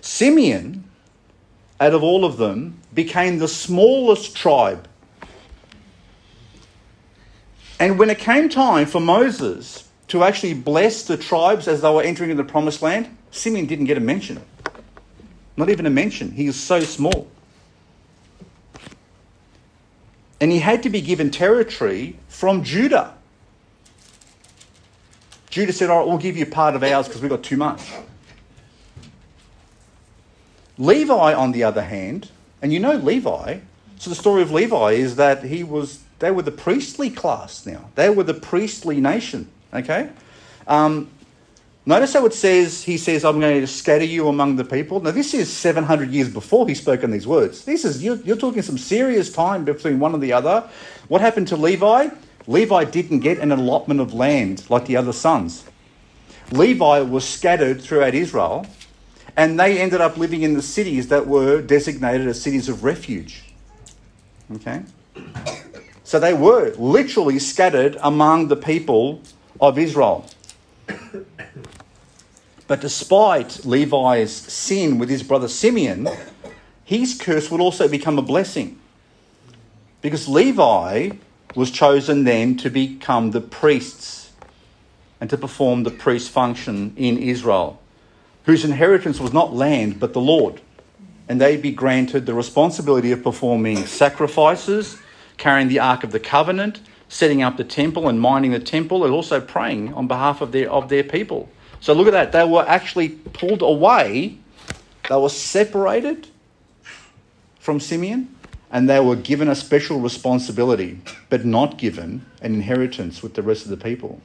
[0.00, 0.84] Simeon,
[1.78, 4.88] out of all of them, became the smallest tribe.
[7.78, 12.02] And when it came time for Moses to actually bless the tribes as they were
[12.02, 14.40] entering the promised land, Simeon didn't get a mention.
[15.56, 16.32] Not even a mention.
[16.32, 17.28] He is so small.
[20.40, 23.14] And he had to be given territory from Judah.
[25.48, 27.80] Judah said, All right, we'll give you part of ours because we've got too much.
[30.78, 33.60] Levi, on the other hand, and you know Levi,
[33.98, 37.90] so the story of Levi is that he was They were the priestly class now.
[37.94, 39.48] They were the priestly nation.
[39.72, 40.10] Okay?
[40.66, 41.10] Um,
[41.84, 45.00] notice how it says, he says, I'm going to scatter you among the people.
[45.00, 47.64] Now, this is 700 years before he's spoken these words.
[47.64, 50.68] This is, you're, you're talking some serious time between one and the other.
[51.08, 52.08] What happened to Levi?
[52.46, 55.64] Levi didn't get an allotment of land like the other sons.
[56.52, 58.66] Levi was scattered throughout Israel,
[59.36, 63.42] and they ended up living in the cities that were designated as cities of refuge.
[64.54, 64.82] Okay?
[66.16, 69.20] So they were literally scattered among the people
[69.60, 70.24] of Israel.
[72.66, 76.08] But despite Levi's sin with his brother Simeon,
[76.84, 78.80] his curse would also become a blessing.
[80.00, 81.10] Because Levi
[81.54, 84.32] was chosen then to become the priests
[85.20, 87.78] and to perform the priest function in Israel,
[88.44, 90.62] whose inheritance was not land but the Lord.
[91.28, 94.96] And they'd be granted the responsibility of performing sacrifices,
[95.36, 99.12] carrying the Ark of the Covenant, setting up the temple and minding the temple, and
[99.12, 101.48] also praying on behalf of their, of their people.
[101.80, 102.32] So look at that.
[102.32, 104.38] They were actually pulled away,
[105.08, 106.28] they were separated
[107.60, 108.34] from Simeon,
[108.70, 113.64] and they were given a special responsibility, but not given an inheritance with the rest
[113.64, 114.20] of the people.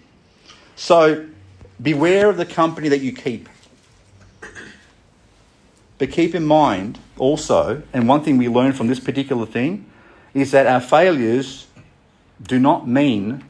[0.75, 1.27] So
[1.81, 3.47] beware of the company that you keep.
[5.97, 9.85] But keep in mind also, and one thing we learn from this particular thing
[10.33, 11.67] is that our failures
[12.41, 13.43] do not mean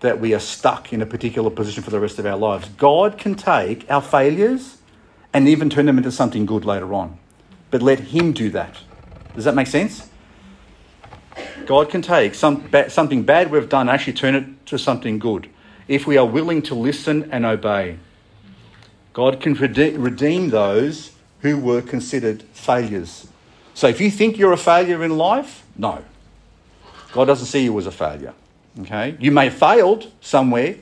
[0.00, 2.68] that we are stuck in a particular position for the rest of our lives.
[2.70, 4.78] God can take our failures
[5.32, 7.18] and even turn them into something good later on.
[7.70, 8.78] But let Him do that.
[9.34, 10.08] Does that make sense?
[11.66, 15.48] God can take some something bad we've done, actually turn it to something good
[15.86, 17.98] if we are willing to listen and obey.
[19.12, 23.28] God can redeem those who were considered failures.
[23.78, 26.02] So if you think you're a failure in life, no.
[27.12, 28.34] God doesn't see you as a failure.
[28.80, 29.16] Okay?
[29.20, 30.74] You may have failed somewhere,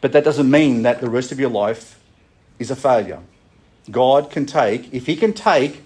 [0.00, 1.98] but that doesn't mean that the rest of your life
[2.60, 3.18] is a failure.
[3.90, 5.82] God can take, if He can take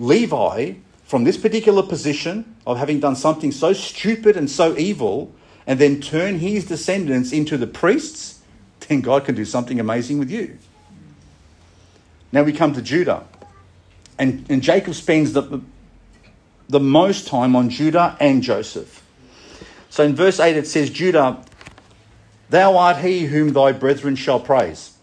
[0.00, 0.72] Levi
[1.04, 5.32] from this particular position of having done something so stupid and so evil,
[5.64, 8.42] and then turn his descendants into the priests,
[8.88, 10.58] then God can do something amazing with you.
[12.32, 13.28] Now we come to Judah.
[14.18, 15.60] And, and Jacob spends the,
[16.68, 19.04] the most time on Judah and Joseph.
[19.90, 21.42] So in verse 8 it says, Judah,
[22.50, 24.96] thou art he whom thy brethren shall praise.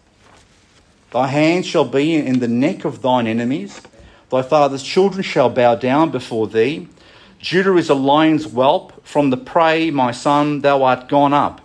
[1.10, 3.80] Thy hand shall be in the neck of thine enemies.
[4.30, 6.88] Thy father's children shall bow down before thee.
[7.38, 9.06] Judah is a lion's whelp.
[9.06, 11.60] From the prey, my son, thou art gone up.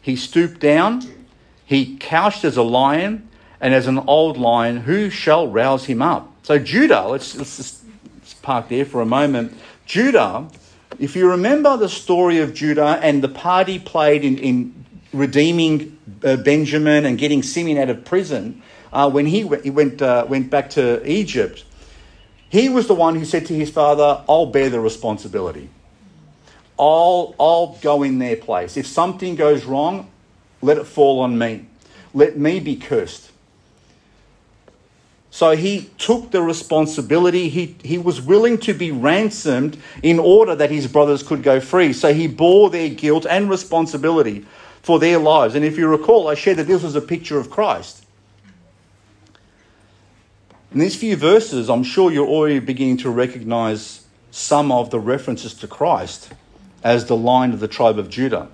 [0.00, 1.02] He stooped down.
[1.64, 3.28] He couched as a lion,
[3.60, 6.27] and as an old lion, who shall rouse him up?
[6.48, 9.52] So Judah, let's, let's just park there for a moment.
[9.84, 10.48] Judah
[10.98, 15.98] if you remember the story of Judah and the part he played in, in redeeming
[16.24, 18.62] uh, Benjamin and getting Simeon out of prison,
[18.94, 21.66] uh, when he, he went, uh, went back to Egypt,
[22.48, 25.68] he was the one who said to his father, I'll bear the responsibility.
[26.78, 28.78] I'll, I'll go in their place.
[28.78, 30.10] If something goes wrong,
[30.62, 31.66] let it fall on me.
[32.14, 33.32] Let me be cursed.
[35.38, 37.48] So he took the responsibility.
[37.48, 41.92] He, he was willing to be ransomed in order that his brothers could go free.
[41.92, 44.44] So he bore their guilt and responsibility
[44.82, 45.54] for their lives.
[45.54, 48.04] And if you recall, I shared that this was a picture of Christ.
[50.72, 55.54] In these few verses, I'm sure you're already beginning to recognize some of the references
[55.54, 56.32] to Christ
[56.82, 58.48] as the line of the tribe of Judah.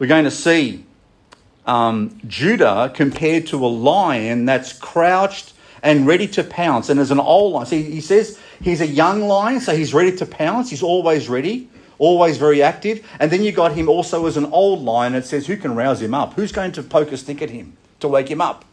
[0.00, 0.84] We're going to see
[1.64, 5.52] um, Judah compared to a lion that's crouched
[5.86, 6.88] and ready to pounce.
[6.88, 10.26] And as an old lion, he says he's a young lion, so he's ready to
[10.26, 10.68] pounce.
[10.68, 13.08] He's always ready, always very active.
[13.20, 15.14] And then you got him also as an old lion.
[15.14, 16.34] It says, who can rouse him up?
[16.34, 18.64] Who's going to poke a stick at him to wake him up?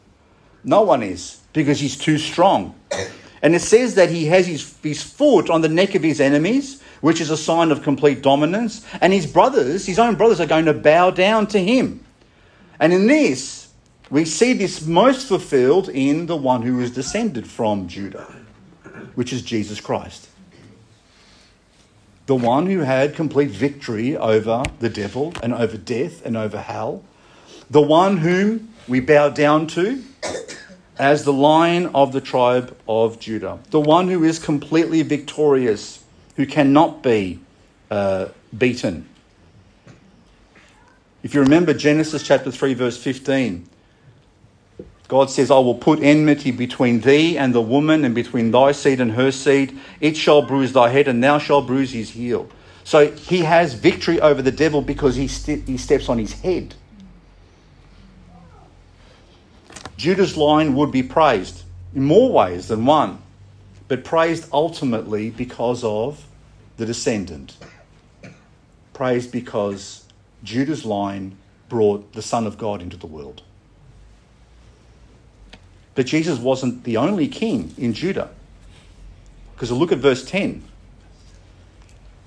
[0.64, 2.74] No one is, because he's too strong.
[3.44, 6.82] And it says that he has his, his foot on the neck of his enemies,
[7.02, 8.84] which is a sign of complete dominance.
[9.02, 12.04] And his brothers, his own brothers, are going to bow down to him.
[12.80, 13.63] And in this,
[14.14, 18.32] we see this most fulfilled in the one who is descended from Judah,
[19.16, 20.30] which is Jesus Christ.
[22.28, 27.04] The one who had complete victory over the devil and over death and over hell.
[27.72, 30.04] The one whom we bow down to
[31.00, 33.58] as the lion of the tribe of Judah.
[33.72, 36.04] The one who is completely victorious,
[36.36, 37.40] who cannot be
[37.90, 39.10] uh, beaten.
[41.24, 43.70] If you remember Genesis chapter 3, verse 15,
[45.14, 49.00] God says, I will put enmity between thee and the woman, and between thy seed
[49.00, 49.78] and her seed.
[50.02, 52.50] It shall bruise thy head, and thou shalt bruise his heel.
[52.84, 56.74] So he has victory over the devil because he, st- he steps on his head.
[59.98, 61.62] Judah's line would be praised
[61.94, 63.22] in more ways than one,
[63.88, 66.26] but praised ultimately because of
[66.78, 67.56] the descendant.
[68.94, 70.06] Praised because
[70.44, 71.38] Judah's line
[71.70, 73.44] brought the Son of God into the world.
[75.96, 78.30] But Jesus wasn't the only king in Judah.
[79.54, 80.64] Because look at verse 10.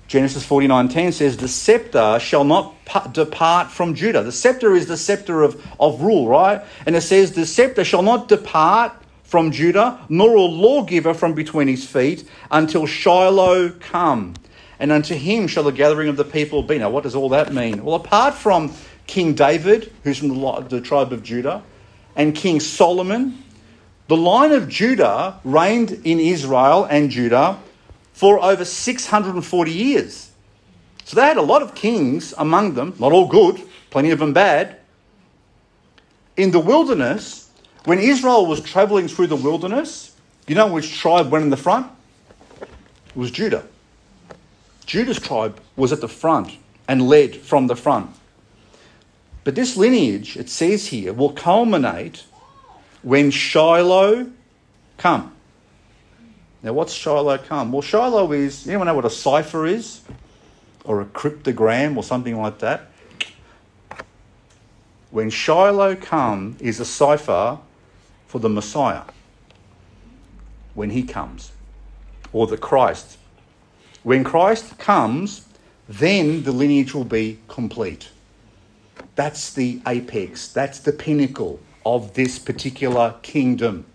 [0.07, 2.73] Genesis 49:10 says, "The scepter shall not
[3.11, 6.61] depart from Judah." The scepter is the scepter of, of rule, right?
[6.85, 8.93] And it says, "The scepter shall not depart
[9.23, 14.35] from Judah, nor a lawgiver from between his feet, until Shiloh come.
[14.79, 17.53] And unto him shall the gathering of the people be." Now, what does all that
[17.53, 17.83] mean?
[17.83, 18.71] Well, apart from
[19.07, 21.63] King David, who's from the, the tribe of Judah,
[22.15, 23.43] and King Solomon,
[24.07, 27.59] the line of Judah reigned in Israel and Judah
[28.13, 30.31] for over 640 years.
[31.03, 34.33] So they had a lot of kings among them, not all good, plenty of them
[34.33, 34.77] bad.
[36.35, 37.49] In the wilderness,
[37.85, 40.15] when Israel was traveling through the wilderness,
[40.47, 41.87] you know which tribe went in the front?
[42.61, 43.65] It was Judah.
[44.85, 48.09] Judah's tribe was at the front and led from the front.
[49.43, 52.23] But this lineage, it says here, will culminate
[53.01, 54.31] when Shiloh
[54.97, 55.33] come.
[56.63, 57.71] Now, what's Shiloh come?
[57.71, 60.01] Well, Shiloh is, anyone know what a cipher is?
[60.83, 62.91] Or a cryptogram or something like that?
[65.11, 67.59] When Shiloh come is a cipher
[68.27, 69.03] for the Messiah.
[70.73, 71.51] When he comes.
[72.33, 73.17] Or the Christ.
[74.03, 75.45] When Christ comes,
[75.87, 78.09] then the lineage will be complete.
[79.15, 81.59] That's the apex, that's the pinnacle
[81.95, 83.85] of this particular kingdom.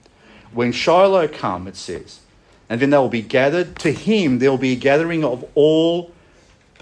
[0.52, 2.20] When Shiloh come, it says,
[2.68, 6.12] and then they will be gathered to him, there will be a gathering of all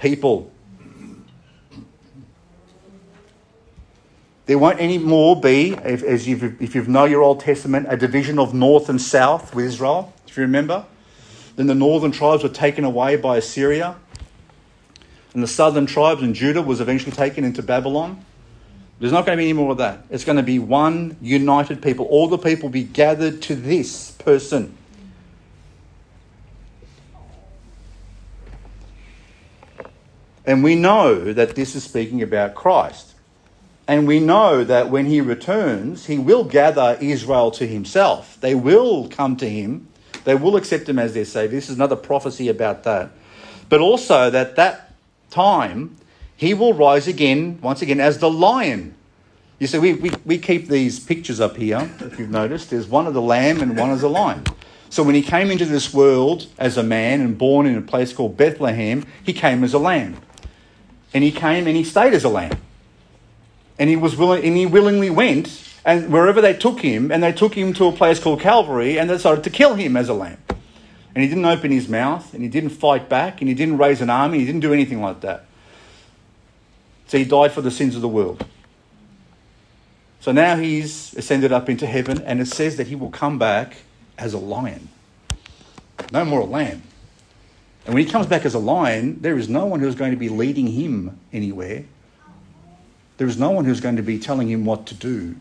[0.01, 0.51] people.
[4.47, 7.97] There won't any more be, if, as you've, if you know your Old Testament, a
[7.97, 10.85] division of north and south with Israel, if you remember.
[11.57, 13.97] Then the northern tribes were taken away by Assyria.
[15.35, 18.25] And the southern tribes and Judah was eventually taken into Babylon.
[19.01, 20.05] There's not going to be any more of that.
[20.11, 22.05] It's going to be one united people.
[22.07, 24.77] All the people be gathered to this person.
[30.45, 33.15] And we know that this is speaking about Christ.
[33.89, 38.39] And we know that when he returns, he will gather Israel to himself.
[38.41, 39.89] They will come to him.
[40.25, 41.57] They will accept him as their Savior.
[41.57, 43.11] This is another prophecy about that.
[43.71, 44.93] But also that that
[45.31, 45.97] time
[46.41, 48.95] he will rise again, once again, as the lion.
[49.59, 52.71] You see, we, we, we keep these pictures up here, if you've noticed.
[52.71, 54.45] There's one of the lamb and one as a lion.
[54.89, 58.15] So when he came into this world as a man and born in a place
[58.15, 60.17] called Bethlehem, he came as a lamb.
[61.13, 62.57] And he came and he stayed as a lamb.
[63.79, 67.33] And he was willing and he willingly went and wherever they took him, and they
[67.33, 70.15] took him to a place called Calvary, and they decided to kill him as a
[70.15, 70.39] lamb.
[71.15, 74.01] And he didn't open his mouth, and he didn't fight back, and he didn't raise
[74.01, 75.45] an army, he didn't do anything like that.
[77.11, 78.47] So he died for the sins of the world.
[80.21, 83.79] So now he's ascended up into heaven, and it says that he will come back
[84.17, 84.91] as a lion.
[86.13, 86.85] No more a lamb.
[87.85, 90.17] And when he comes back as a lion, there is no one who's going to
[90.17, 91.85] be leading him anywhere.
[93.17, 95.35] There is no one who's going to be telling him what to do.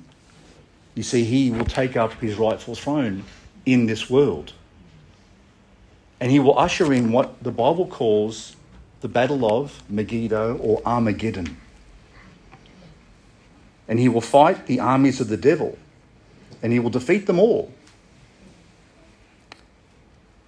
[0.96, 3.26] You see, he will take up his rightful throne
[3.68, 4.54] in this world.
[6.20, 8.56] And he will usher in what the Bible calls
[9.02, 11.58] the Battle of Megiddo or Armageddon.
[13.88, 15.78] And he will fight the armies of the devil,
[16.62, 17.72] and he will defeat them all.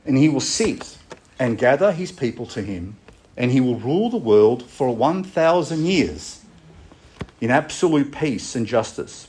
[0.05, 0.97] And he will sit
[1.39, 2.97] and gather his people to him,
[3.37, 6.41] and he will rule the world for 1,000 years
[7.39, 9.27] in absolute peace and justice.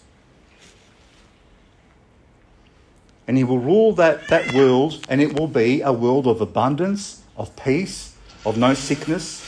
[3.27, 7.23] And he will rule that, that world, and it will be a world of abundance,
[7.37, 8.12] of peace,
[8.45, 9.45] of no sickness.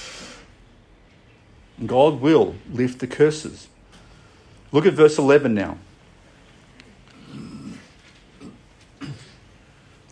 [1.84, 3.68] God will lift the curses.
[4.72, 5.78] Look at verse 11 now.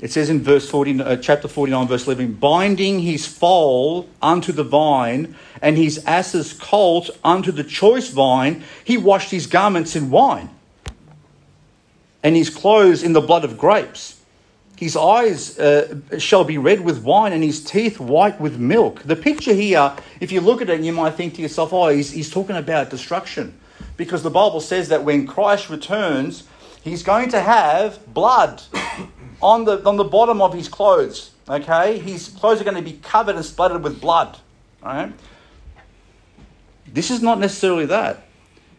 [0.00, 4.64] It says in verse 40, uh, chapter 49, verse 11, binding his foal unto the
[4.64, 10.50] vine and his ass's colt unto the choice vine, he washed his garments in wine
[12.24, 14.11] and his clothes in the blood of grapes.
[14.82, 19.04] His eyes uh, shall be red with wine and his teeth white with milk.
[19.04, 22.10] The picture here, if you look at it, you might think to yourself, oh, he's,
[22.10, 23.56] he's talking about destruction.
[23.96, 26.48] Because the Bible says that when Christ returns,
[26.82, 28.60] he's going to have blood
[29.40, 31.30] on the, on the bottom of his clothes.
[31.48, 32.00] Okay?
[32.00, 34.36] His clothes are going to be covered and splattered with blood.
[34.82, 35.12] Right?
[36.88, 38.26] This is not necessarily that.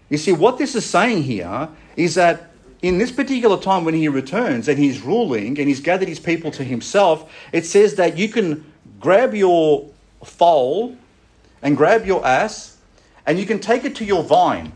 [0.09, 2.52] You see, what this is saying here is that
[2.83, 6.51] in this particular time when he returns and he's ruling and he's gathered his people
[6.51, 9.89] to himself, it says that you can grab your
[10.23, 10.95] foal
[11.61, 12.77] and grab your ass
[13.25, 14.73] and you can take it to your vine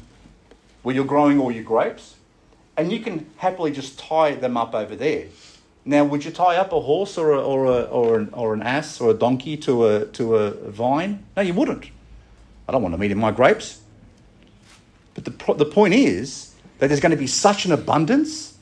[0.83, 2.15] where you're growing all your grapes
[2.77, 5.25] and you can happily just tie them up over there.
[5.83, 8.61] Now, would you tie up a horse or, a, or, a, or, an, or an
[8.61, 11.25] ass or a donkey to a, to a vine?
[11.35, 11.89] No, you wouldn't.
[12.69, 13.81] I don't want to meet in my grapes.
[15.13, 16.46] But the, the point is
[16.79, 18.57] that there's going to be such an abundance,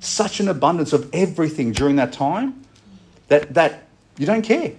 [0.00, 2.64] such an abundance of everything during that time
[3.28, 3.84] that, that
[4.18, 4.72] you don't care.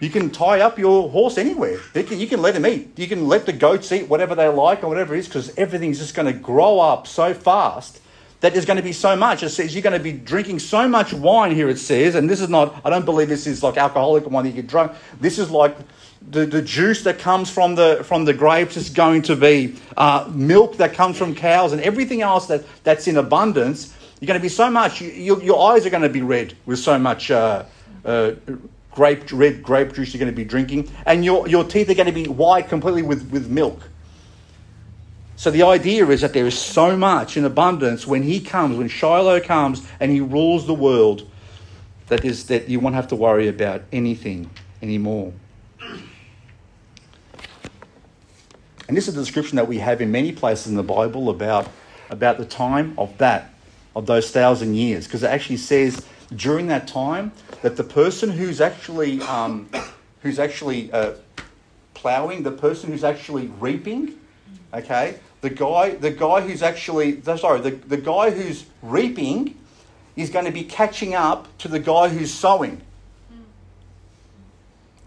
[0.00, 1.78] You can tie up your horse anywhere.
[1.94, 2.98] You can, you can let him eat.
[2.98, 5.98] You can let the goats eat whatever they like or whatever it is because everything's
[5.98, 8.00] just going to grow up so fast
[8.40, 9.42] that there's going to be so much.
[9.42, 12.40] It says you're going to be drinking so much wine here, it says, and this
[12.40, 14.92] is not, I don't believe this is like alcoholic wine that you get drunk.
[15.20, 15.76] This is like
[16.28, 20.30] the, the juice that comes from the, from the grapes is going to be uh,
[20.32, 23.94] milk that comes from cows and everything else that, that's in abundance.
[24.20, 26.78] You're going to be so much, you, your, eyes are going to be red with
[26.78, 27.64] so much uh,
[28.04, 28.32] uh,
[28.92, 32.06] grape, red grape juice you're going to be drinking, and your, your teeth are going
[32.06, 33.80] to be white completely with, with milk.
[35.36, 38.88] So the idea is that there is so much in abundance when he comes, when
[38.88, 41.26] Shiloh comes and he rules the world,
[42.08, 44.50] that is that you won't have to worry about anything
[44.82, 45.32] anymore.
[48.90, 51.68] And this is the description that we have in many places in the Bible about,
[52.08, 53.54] about the time of that,
[53.94, 57.30] of those thousand years, because it actually says during that time
[57.62, 59.70] that the person who's actually um,
[60.22, 61.12] who's actually uh,
[61.94, 64.18] plowing, the person who's actually reaping,
[64.74, 69.56] okay, the guy the guy who's actually sorry the, the guy who's reaping
[70.16, 72.80] is going to be catching up to the guy who's sowing.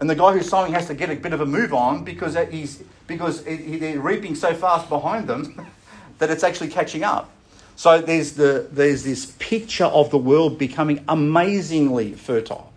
[0.00, 2.36] And the guy who's sowing has to get a bit of a move on because
[2.50, 5.66] he's because they're reaping so fast behind them
[6.18, 7.30] that it's actually catching up.
[7.76, 12.72] So there's, the, there's this picture of the world becoming amazingly fertile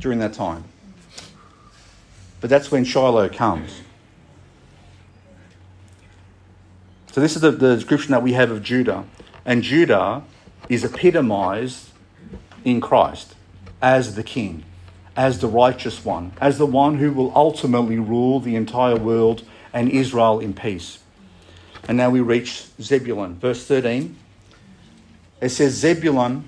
[0.00, 0.64] during that time.
[2.40, 3.82] But that's when Shiloh comes.
[7.12, 9.04] So this is the, the description that we have of Judah.
[9.44, 10.22] And Judah
[10.68, 11.90] is epitomized
[12.64, 13.34] in Christ
[13.82, 14.64] as the king,
[15.18, 19.42] as the righteous one, as the one who will ultimately rule the entire world
[19.72, 21.00] and Israel in peace.
[21.88, 24.16] And now we reach Zebulun, verse 13.
[25.40, 26.44] It says, Zebulun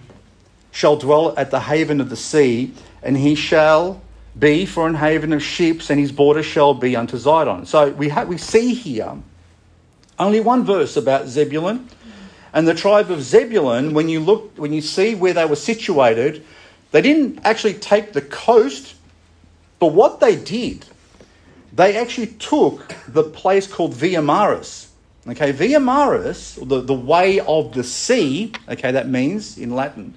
[0.70, 4.00] shall dwell at the haven of the sea, and he shall
[4.38, 7.66] be for an haven of ships, and his border shall be unto Zidon.
[7.66, 9.16] So we, ha- we see here
[10.16, 11.88] only one verse about Zebulun.
[12.52, 16.44] And the tribe of Zebulun, when you look, when you see where they were situated,
[16.90, 18.94] they didn't actually take the coast,
[19.78, 20.84] but what they did,
[21.72, 24.90] they actually took the place called Via Maris.
[25.28, 30.14] Okay, via maris, the, the way of the sea, okay, that means in Latin,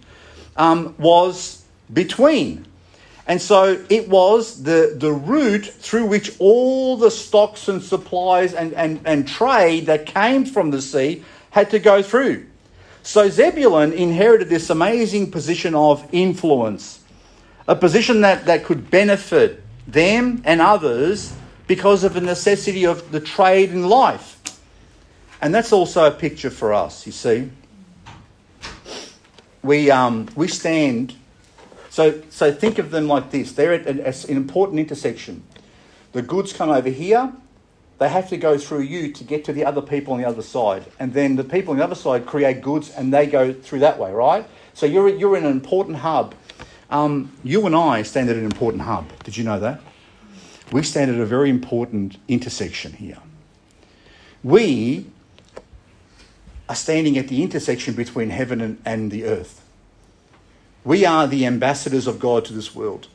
[0.55, 2.65] um, was between.
[3.27, 8.73] And so it was the, the route through which all the stocks and supplies and,
[8.73, 12.45] and, and trade that came from the sea had to go through.
[13.03, 17.01] So Zebulun inherited this amazing position of influence,
[17.67, 21.33] a position that, that could benefit them and others
[21.67, 24.39] because of the necessity of the trade in life.
[25.41, 27.51] And that's also a picture for us, you see.
[29.61, 31.15] We, um, we stand,
[31.89, 35.43] so, so think of them like this they're at an, an important intersection.
[36.13, 37.33] The goods come over here,
[38.03, 40.41] they have to go through you to get to the other people on the other
[40.41, 40.83] side.
[40.99, 43.97] And then the people on the other side create goods and they go through that
[43.97, 44.45] way, right?
[44.73, 46.35] So you're, you're in an important hub.
[46.89, 49.07] Um, you and I stand at an important hub.
[49.23, 49.79] Did you know that?
[50.73, 53.19] We stand at a very important intersection here.
[54.43, 55.05] We
[56.67, 59.63] are standing at the intersection between heaven and, and the earth.
[60.83, 63.07] We are the ambassadors of God to this world.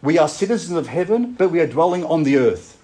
[0.00, 2.77] We are citizens of heaven, but we are dwelling on the earth.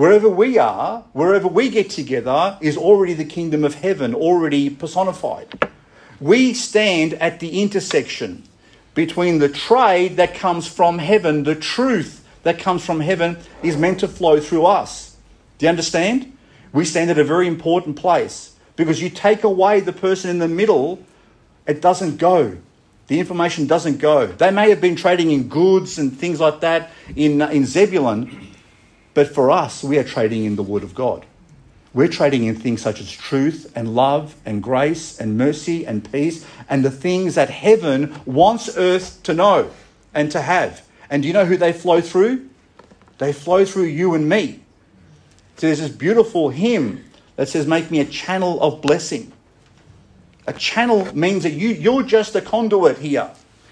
[0.00, 5.68] Wherever we are, wherever we get together, is already the kingdom of heaven, already personified.
[6.18, 8.44] We stand at the intersection
[8.94, 14.00] between the trade that comes from heaven, the truth that comes from heaven is meant
[14.00, 15.18] to flow through us.
[15.58, 16.34] Do you understand?
[16.72, 18.56] We stand at a very important place.
[18.76, 21.04] Because you take away the person in the middle,
[21.66, 22.56] it doesn't go.
[23.08, 24.28] The information doesn't go.
[24.28, 28.49] They may have been trading in goods and things like that in, uh, in Zebulun,
[29.14, 31.26] but for us, we are trading in the Word of God.
[31.92, 36.46] We're trading in things such as truth and love and grace and mercy and peace
[36.68, 39.70] and the things that heaven wants earth to know
[40.14, 40.86] and to have.
[41.08, 42.48] And do you know who they flow through?
[43.18, 44.60] They flow through you and me.
[45.56, 47.04] So there's this beautiful hymn
[47.34, 49.32] that says, Make me a channel of blessing.
[50.46, 53.30] A channel means that you, you're just a conduit here.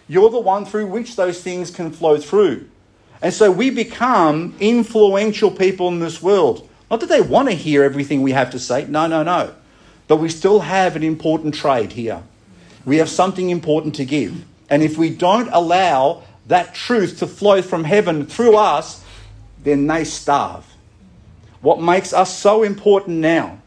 [0.08, 2.68] You're the one through which those things can flow through.
[3.20, 6.68] And so we become influential people in this world.
[6.90, 8.86] Not that they want to hear everything we have to say.
[8.86, 9.54] No, no, no.
[10.06, 12.22] But we still have an important trade here.
[12.84, 14.44] We have something important to give.
[14.70, 19.04] And if we don't allow that truth to flow from heaven through us,
[19.64, 20.64] then they starve.
[21.60, 23.60] What makes us so important now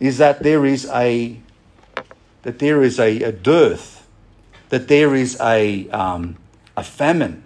[0.00, 1.36] is that there is a
[2.42, 4.06] that there is a, a dearth,
[4.68, 6.36] that there is a, um,
[6.76, 7.42] a famine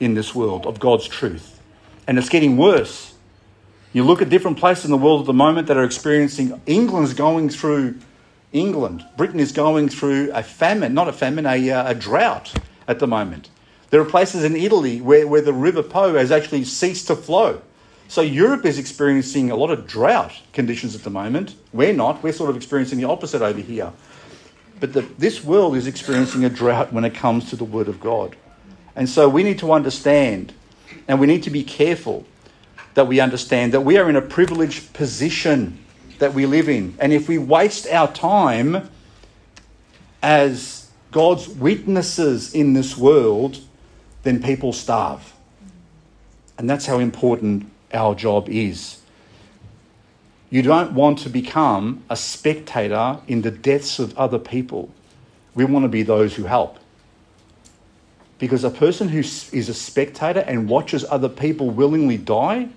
[0.00, 1.60] in this world of God's truth.
[2.06, 3.14] And it's getting worse.
[3.92, 7.14] You look at different places in the world at the moment that are experiencing, England's
[7.14, 7.98] going through,
[8.52, 12.52] England, Britain is going through a famine, not a famine, a, uh, a drought
[12.88, 13.50] at the moment.
[13.90, 17.62] There are places in Italy where, where the River Po has actually ceased to flow.
[18.08, 21.54] So Europe is experiencing a lot of drought conditions at the moment.
[21.72, 22.22] We're not.
[22.22, 23.92] We're sort of experiencing the opposite over here.
[24.80, 28.00] But the, this world is experiencing a drought when it comes to the Word of
[28.00, 28.36] God.
[28.96, 30.52] And so we need to understand
[31.08, 32.24] and we need to be careful
[32.94, 35.78] that we understand that we are in a privileged position
[36.18, 36.94] that we live in.
[37.00, 38.88] And if we waste our time
[40.22, 43.58] as God's witnesses in this world,
[44.22, 45.32] then people starve.
[46.56, 49.00] And that's how important our job is.
[50.50, 54.88] You don't want to become a spectator in the deaths of other people.
[55.54, 56.78] We want to be those who help.
[58.38, 62.68] Because a person who is a spectator and watches other people willingly die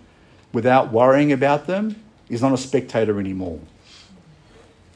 [0.54, 3.60] without worrying about them is not a spectator anymore.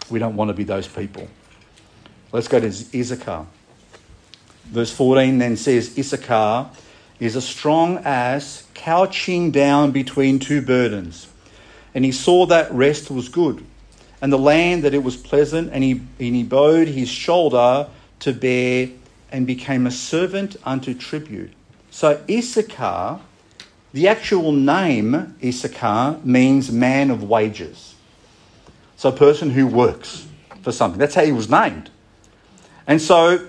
[0.10, 1.28] We don't want to be those people.
[2.32, 3.46] Let's go to Issachar.
[4.66, 6.70] Verse 14 then says Issachar
[7.20, 11.28] is a strong ass couching down between two burdens.
[11.94, 13.66] And he saw that rest was good,
[14.22, 17.88] and the land that it was pleasant, and he, and he bowed his shoulder
[18.22, 18.90] to bear
[19.32, 21.52] and became a servant unto tribute.
[21.90, 23.20] So Issachar,
[23.94, 27.96] the actual name Issachar means man of wages.
[28.96, 30.28] So a person who works
[30.62, 31.00] for something.
[31.00, 31.90] That's how he was named.
[32.88, 33.48] And so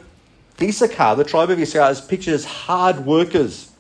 [0.61, 3.71] Issachar, the tribe of Issachar, is pictured as hard workers.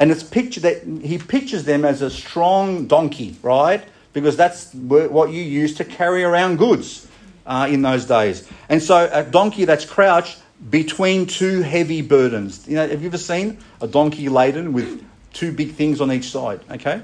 [0.00, 3.84] And it's pictured that he pictures them as a strong donkey, right?
[4.12, 7.08] Because that's what you use to carry around goods
[7.46, 8.48] uh, in those days.
[8.68, 10.38] And so a donkey that's crouched
[10.70, 12.66] between two heavy burdens.
[12.66, 16.30] You know, have you ever seen a donkey laden with two big things on each
[16.30, 16.60] side?
[16.70, 17.02] Okay?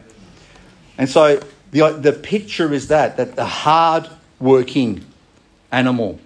[0.98, 1.40] And so
[1.70, 4.08] the, the picture is that, that the hard
[4.40, 5.04] working
[5.70, 6.18] animal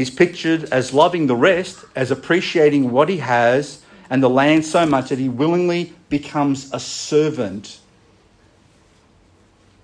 [0.00, 4.86] He's pictured as loving the rest, as appreciating what he has and the land so
[4.86, 7.80] much that he willingly becomes a servant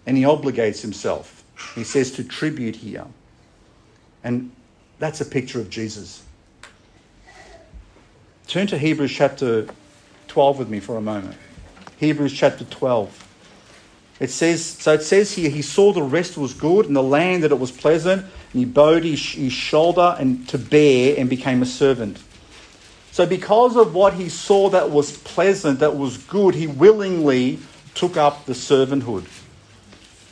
[0.07, 1.45] and he obligates himself.
[1.75, 3.05] He says to tribute here.
[4.25, 4.53] And
[4.99, 6.23] that's a picture of Jesus.
[8.49, 9.67] Turn to Hebrews chapter
[10.29, 11.37] 12 with me for a moment.
[11.99, 13.25] Hebrews chapter 12.
[14.21, 17.43] It says, so it says here, he saw the rest was good and the land
[17.43, 21.61] that it was pleasant, and he bowed his, his shoulder and to bear and became
[21.61, 22.23] a servant.
[23.11, 27.59] So because of what he saw that was pleasant, that was good, he willingly
[27.95, 29.27] took up the servanthood.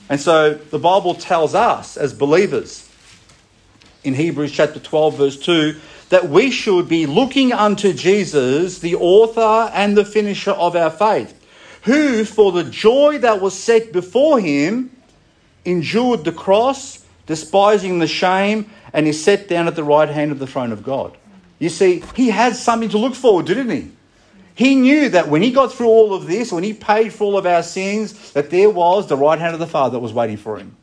[0.09, 2.89] And so the Bible tells us as believers
[4.05, 5.81] in Hebrews chapter 12, verse 2,
[6.11, 11.41] that we should be looking unto Jesus, the author and the finisher of our faith
[11.85, 14.91] who, for the joy that was set before him,
[15.65, 20.39] endured the cross, despising the shame, and is set down at the right hand of
[20.39, 21.17] the throne of God.
[21.59, 23.91] You see, he had something to look forward didn't he?
[24.55, 27.37] He knew that when he got through all of this, when he paid for all
[27.37, 30.37] of our sins, that there was the right hand of the Father that was waiting
[30.37, 30.77] for him.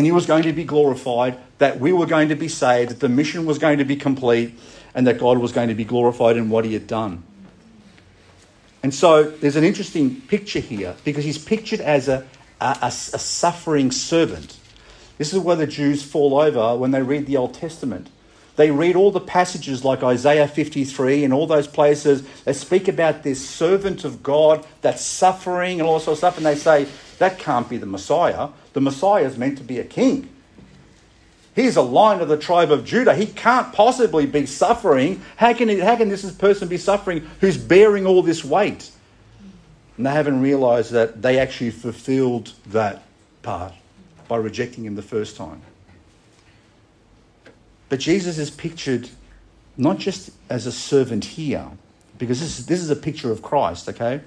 [0.00, 3.00] And he was going to be glorified, that we were going to be saved, that
[3.00, 4.58] the mission was going to be complete,
[4.94, 7.22] and that God was going to be glorified in what he had done.
[8.82, 12.26] And so there's an interesting picture here because he's pictured as a,
[12.62, 14.56] a, a, suffering servant.
[15.18, 18.08] This is where the Jews fall over when they read the Old Testament.
[18.60, 23.22] They read all the passages like Isaiah 53 and all those places that speak about
[23.22, 26.86] this servant of God that's suffering and all sorts of stuff, and they say,
[27.20, 28.50] that can't be the Messiah.
[28.74, 30.28] The Messiah is meant to be a king.
[31.56, 33.14] He's a lion of the tribe of Judah.
[33.14, 35.22] He can't possibly be suffering.
[35.36, 38.90] How can, how can this person be suffering who's bearing all this weight?
[39.96, 43.04] And they haven't realized that they actually fulfilled that
[43.40, 43.72] part
[44.28, 45.62] by rejecting him the first time.
[47.90, 49.10] But Jesus is pictured
[49.76, 51.66] not just as a servant here,
[52.18, 54.20] because this is, this is a picture of Christ, okay?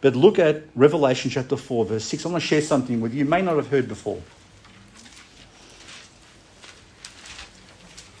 [0.00, 2.26] But look at Revelation chapter 4, verse 6.
[2.26, 4.20] I want to share something with you you may not have heard before.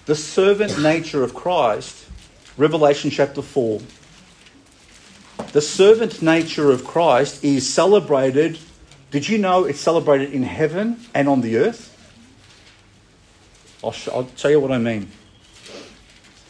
[0.06, 2.06] The servant nature of Christ,
[2.58, 3.80] Revelation chapter 4.
[5.52, 8.58] The servant nature of Christ is celebrated.
[9.10, 11.93] Did you know it's celebrated in heaven and on the earth?
[13.84, 15.10] I'll, sh- I'll tell you what I mean.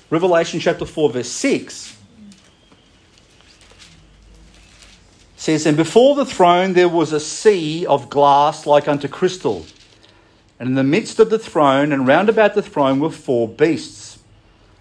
[0.09, 1.97] Revelation chapter 4, verse 6
[5.35, 9.67] says, And before the throne there was a sea of glass like unto crystal.
[10.61, 14.21] And in the midst of the throne and round about the throne were four beasts,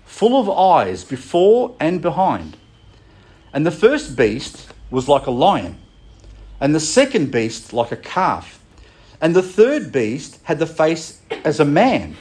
[0.06, 2.56] full of eyes before and behind.
[3.52, 5.80] And the first beast was like a lion,
[6.62, 8.60] and the second beast like a calf.
[9.20, 12.16] And the third beast had the face as a man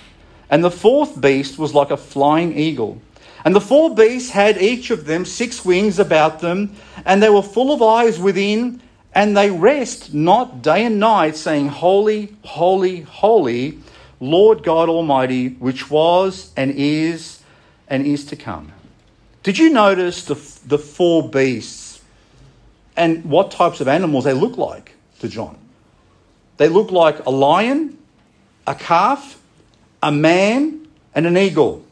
[0.52, 3.00] and the fourth beast was like a flying eagle.
[3.42, 6.76] And the four beasts had each of them six wings about them,
[7.06, 8.82] and they were full of eyes within,
[9.14, 13.78] and they rest not day and night, saying, Holy, holy, holy,
[14.20, 17.42] Lord God Almighty, which was and is
[17.88, 18.72] and is to come.
[19.42, 20.34] Did you notice the,
[20.66, 22.02] the four beasts
[22.94, 25.56] and what types of animals they look like to John?
[26.58, 27.96] They look like a lion,
[28.66, 29.41] a calf,
[30.02, 31.84] a man, and an eagle.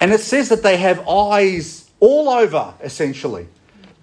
[0.00, 3.46] And it says that they have eyes all over, essentially.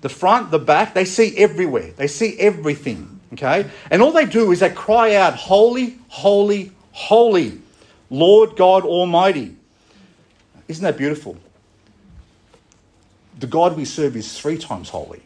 [0.02, 1.92] The front, the back, they see everywhere.
[1.96, 3.20] They see everything.
[3.34, 3.70] Okay?
[3.90, 7.60] And all they do is they cry out, Holy, holy, holy,
[8.10, 9.56] Lord God Almighty.
[10.68, 11.38] Isn't that beautiful?
[13.40, 15.22] The God we serve is three times holy.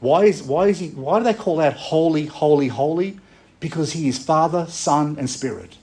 [0.00, 3.18] Why is, why is he why do they call out holy, holy, holy?
[3.60, 5.76] Because he is Father, Son, and Spirit.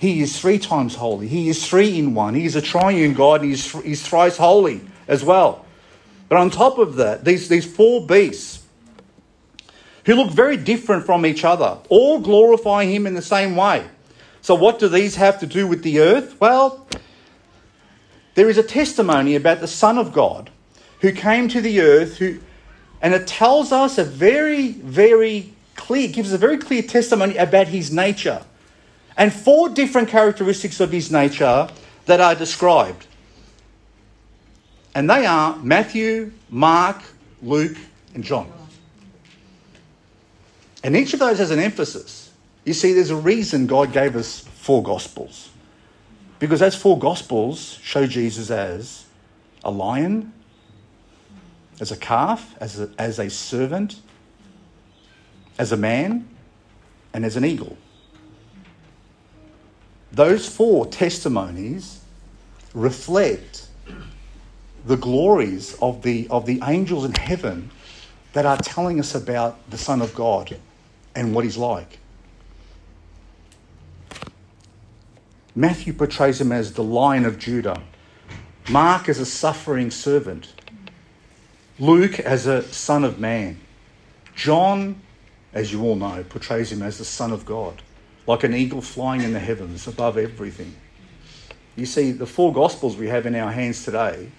[0.00, 1.28] He is three times holy.
[1.28, 2.32] He is three in one.
[2.34, 3.42] He is a triune God.
[3.42, 5.66] and He's, he's thrice holy as well.
[6.30, 8.64] But on top of that, these, these four beasts
[10.06, 13.86] who look very different from each other, all glorify him in the same way.
[14.40, 16.40] So, what do these have to do with the earth?
[16.40, 16.86] Well,
[18.36, 20.48] there is a testimony about the Son of God
[21.02, 22.40] who came to the earth, who,
[23.02, 27.92] and it tells us a very, very clear, gives a very clear testimony about his
[27.92, 28.42] nature
[29.16, 31.68] and four different characteristics of his nature
[32.06, 33.06] that are described.
[34.94, 37.02] And they are Matthew, Mark,
[37.42, 37.76] Luke,
[38.14, 38.50] and John.
[40.82, 42.30] And each of those has an emphasis.
[42.64, 45.50] You see, there's a reason God gave us four Gospels.
[46.38, 49.04] Because those four Gospels show Jesus as
[49.62, 50.32] a lion,
[51.80, 53.96] as a calf, as a, as a servant,
[55.58, 56.28] as a man,
[57.12, 57.76] and as an eagle.
[60.12, 62.00] Those four testimonies
[62.74, 63.68] reflect
[64.84, 67.70] the glories of the, of the angels in heaven
[68.32, 70.56] that are telling us about the Son of God
[71.14, 71.98] and what he's like.
[75.54, 77.82] Matthew portrays him as the Lion of Judah,
[78.68, 80.52] Mark as a suffering servant,
[81.78, 83.60] Luke as a Son of Man,
[84.34, 85.00] John,
[85.52, 87.82] as you all know, portrays him as the Son of God
[88.26, 90.74] like an eagle flying in the heavens above everything.
[91.76, 94.30] You see, the four Gospels we have in our hands today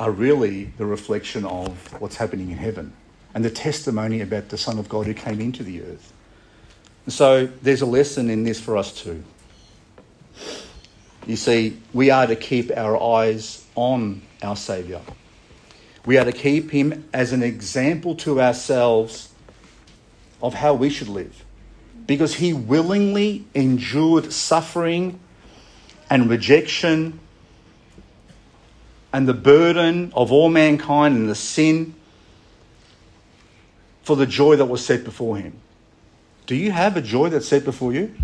[0.00, 2.92] are really the reflection of what's happening in heaven
[3.34, 6.12] and the testimony about the Son of God who came into the earth.
[7.08, 9.22] So there's a lesson in this for us too.
[11.26, 15.00] You see, we are to keep our eyes on our Saviour.
[16.04, 19.32] We are to keep him as an example to ourselves
[20.42, 21.44] of how we should live
[22.06, 25.20] because he willingly endured suffering
[26.10, 27.20] and rejection
[29.12, 31.94] and the burden of all mankind and the sin
[34.02, 35.54] for the joy that was set before him.
[36.46, 38.14] Do you have a joy that's set before you?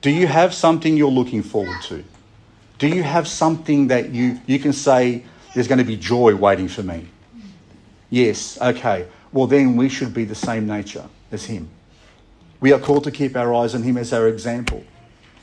[0.00, 2.04] Do you have something you're looking forward to?
[2.78, 5.24] Do you have something that you, you can say,
[5.54, 7.06] there's going to be joy waiting for me?
[8.10, 9.06] Yes, okay.
[9.32, 11.68] Well, then we should be the same nature as him.
[12.64, 14.84] We are called to keep our eyes on him as our example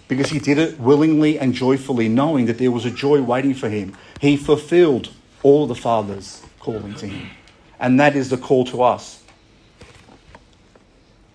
[0.07, 3.69] because he did it willingly and joyfully, knowing that there was a joy waiting for
[3.69, 3.95] him.
[4.19, 5.11] He fulfilled
[5.43, 7.29] all the Father's calling to him.
[7.79, 9.21] And that is the call to us.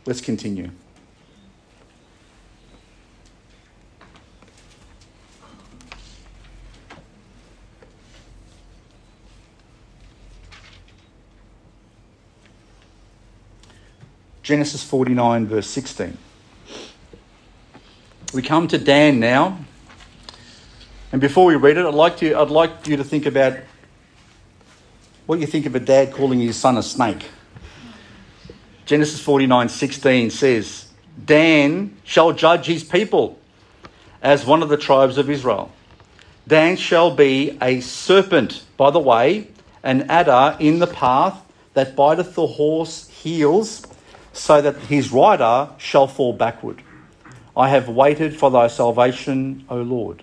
[0.06, 0.72] Let's continue.
[14.46, 16.16] Genesis 49, verse 16.
[18.32, 19.58] We come to Dan now.
[21.10, 23.58] And before we read it, I'd like, to, I'd like you to think about
[25.26, 27.24] What you think of a dad calling his son a snake?
[28.84, 30.86] Genesis 49 16 says,
[31.24, 33.40] Dan shall judge his people
[34.22, 35.72] as one of the tribes of Israel.
[36.46, 39.48] Dan shall be a serpent, by the way,
[39.82, 41.42] an adder in the path
[41.74, 43.84] that biteth the horse heels,
[44.36, 46.82] so that his rider shall fall backward.
[47.56, 50.22] I have waited for thy salvation, O Lord.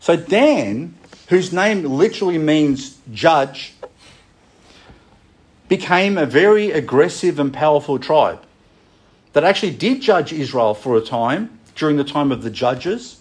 [0.00, 0.94] So Dan,
[1.28, 3.74] whose name literally means judge,
[5.68, 8.42] became a very aggressive and powerful tribe
[9.34, 13.20] that actually did judge Israel for a time during the time of the judges,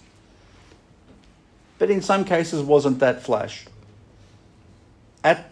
[1.78, 3.66] but in some cases wasn't that flash.
[5.24, 5.52] At,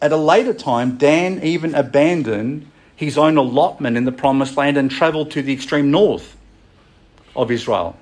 [0.00, 4.90] at a later time, Dan even abandoned his own allotment in the promised land and
[4.90, 6.36] traveled to the extreme north
[7.36, 7.96] of Israel.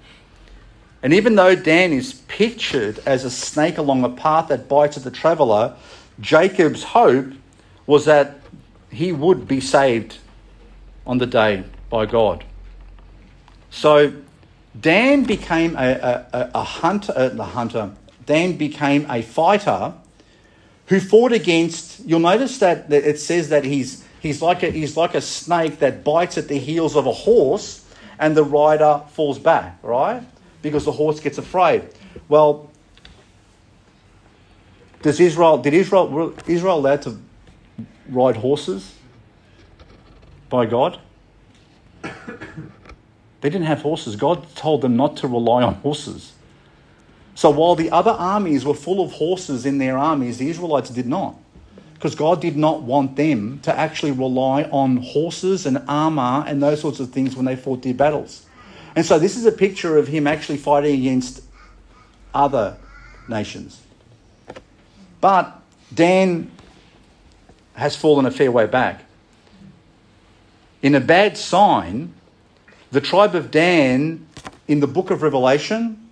[1.03, 5.05] And even though Dan is pictured as a snake along a path that bites at
[5.05, 5.77] the traveller,
[6.19, 7.27] Jacob's hope
[7.87, 8.41] was that
[8.91, 10.17] he would be saved
[11.07, 12.43] on the day by God.
[13.69, 14.15] So
[14.81, 17.93] Dan became a, a, a hunter, uh, a hunter.
[18.25, 19.93] Dan became a fighter
[20.87, 22.01] who fought against.
[22.07, 26.05] You'll notice that it says that he's he's like a he's like a snake that
[26.05, 27.85] bites at the heels of a horse
[28.19, 30.23] and the rider falls back, right?
[30.63, 31.89] Because the horse gets afraid.
[32.29, 32.71] Well,
[35.03, 37.19] does Israel did Israel Israel allowed to
[38.09, 38.95] ride horses
[40.49, 40.99] by God?
[43.43, 44.17] They didn't have horses.
[44.17, 46.33] God told them not to rely on horses.
[47.37, 51.07] So while the other armies were full of horses in their armies, the Israelites did
[51.07, 51.37] not
[51.97, 56.83] because God did not want them to actually rely on horses and armor and those
[56.83, 58.45] sorts of things when they fought their battles.
[58.95, 61.43] And so this is a picture of him actually fighting against
[62.35, 62.77] other
[63.29, 63.81] nations.
[65.23, 65.59] But
[65.95, 66.51] Dan
[67.75, 69.03] has fallen a fair way back.
[70.83, 72.13] In a bad sign,
[72.91, 74.27] the tribe of Dan
[74.69, 76.11] in the book of Revelation,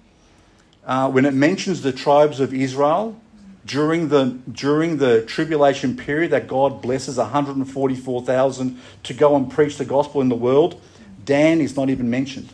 [0.86, 3.20] uh, when it mentions the tribes of Israel,
[3.66, 9.84] during the, during the tribulation period that God blesses 144,000 to go and preach the
[9.84, 10.80] gospel in the world,
[11.24, 12.52] Dan is not even mentioned.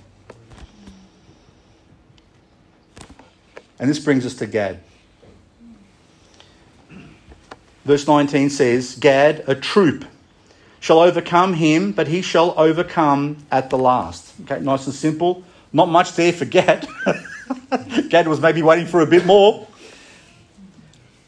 [3.78, 4.80] And this brings us to Gad.
[7.84, 10.04] Verse 19 says, Gad, a troop,
[10.80, 14.32] shall overcome him, but he shall overcome at the last.
[14.42, 15.44] Okay, nice and simple.
[15.72, 16.86] Not much there for Gad.
[18.10, 19.66] Gad was maybe waiting for a bit more.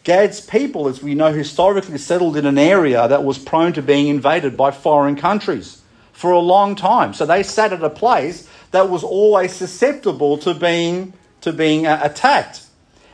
[0.05, 4.09] Gad's people, as we know, historically settled in an area that was prone to being
[4.09, 5.83] invaded by foreign countries
[6.13, 7.15] for a long time.
[7.15, 12.01] So they sat at a place that was always susceptible to being, to being uh,
[12.03, 12.63] attacked.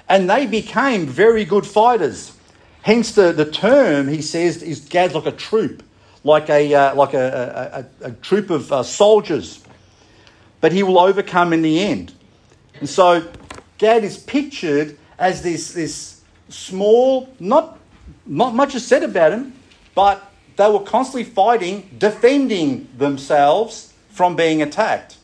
[0.08, 2.32] And they became very good fighters.
[2.80, 5.82] Hence, the, the term, he says, is Gad's like a troop,
[6.24, 9.62] like a, uh, like a, a, a, troop of uh, soldiers.
[10.62, 12.14] But he will overcome in the end.
[12.80, 13.30] And so
[13.76, 16.17] Gad is pictured as this, this
[16.48, 17.78] small, not,
[18.26, 19.54] not much is said about him,
[19.94, 25.16] but they were constantly fighting, defending themselves from being attacked.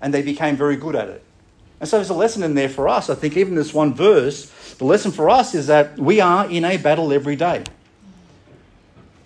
[0.00, 1.22] And they became very good at it.
[1.80, 3.10] And so there's a lesson in there for us.
[3.10, 6.64] I think even this one verse, the lesson for us is that we are in
[6.64, 7.64] a battle every day.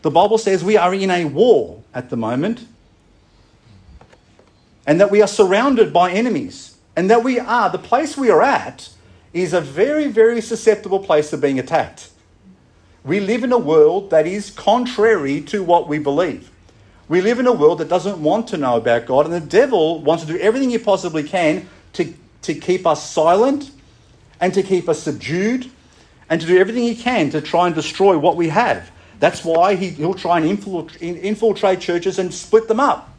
[0.02, 2.66] The Bible says we are in a war at the moment,
[4.86, 8.42] and that we are surrounded by enemies, and that we are, the place we are
[8.42, 8.88] at,
[9.32, 12.10] is a very, very susceptible place of being attacked.
[13.04, 16.50] We live in a world that is contrary to what we believe.
[17.08, 20.00] We live in a world that doesn't want to know about God, and the devil
[20.02, 22.12] wants to do everything he possibly can to,
[22.42, 23.70] to keep us silent
[24.40, 25.70] and to keep us subdued
[26.28, 28.90] and to do everything he can to try and destroy what we have.
[29.18, 30.48] That's why he, he'll try and
[31.00, 33.12] infiltrate churches and split them up.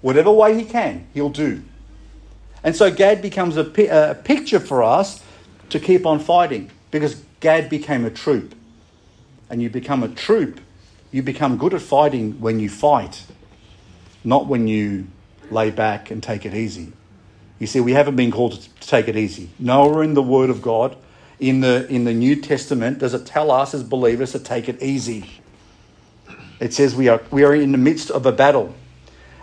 [0.00, 1.62] Whatever way he can, he'll do.
[2.62, 3.62] And so Gad becomes a,
[4.10, 5.22] a picture for us
[5.70, 8.54] to keep on fighting because Gad became a troop.
[9.50, 10.60] And you become a troop,
[11.10, 13.24] you become good at fighting when you fight,
[14.24, 15.06] not when you
[15.50, 16.92] lay back and take it easy.
[17.58, 19.50] You see, we haven't been called to take it easy.
[19.58, 20.96] Nowhere in the Word of God,
[21.40, 24.82] in the, in the New Testament, does it tell us as believers to take it
[24.82, 25.40] easy.
[26.60, 28.74] It says we are, we are in the midst of a battle.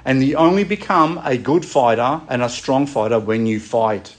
[0.05, 4.15] And you only become a good fighter and a strong fighter when you fight.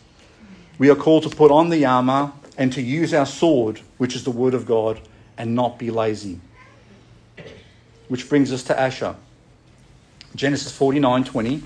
[0.78, 4.24] We are called to put on the armour and to use our sword, which is
[4.24, 5.00] the word of God,
[5.38, 6.40] and not be lazy.
[8.08, 9.14] Which brings us to Asher.
[10.34, 11.62] Genesis 49 20.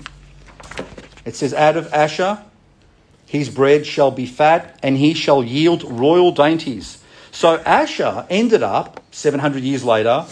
[1.25, 2.43] It says, Out of Asher
[3.31, 7.01] his bread shall be fat, and he shall yield royal dainties.
[7.31, 10.25] So Asher ended up, 700 years later,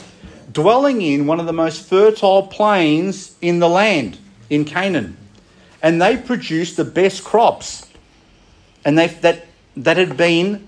[0.51, 4.17] dwelling in one of the most fertile plains in the land,
[4.49, 5.17] in Canaan.
[5.81, 7.87] And they produced the best crops.
[8.83, 9.45] And they, that,
[9.77, 10.67] that had been,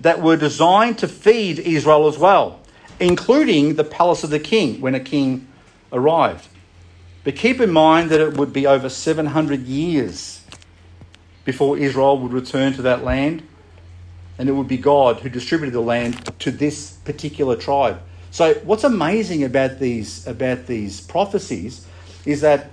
[0.00, 2.60] that were designed to feed Israel as well,
[3.00, 5.46] including the palace of the king when a king
[5.92, 6.48] arrived.
[7.24, 10.42] But keep in mind that it would be over 700 years
[11.44, 13.42] before Israel would return to that land,
[14.38, 18.00] and it would be God who distributed the land to this particular tribe.
[18.36, 21.86] So what's amazing about these about these prophecies
[22.26, 22.68] is that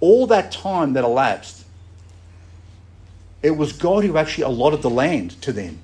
[0.00, 1.64] all that time that elapsed,
[3.42, 5.78] it was God who actually allotted the land to them,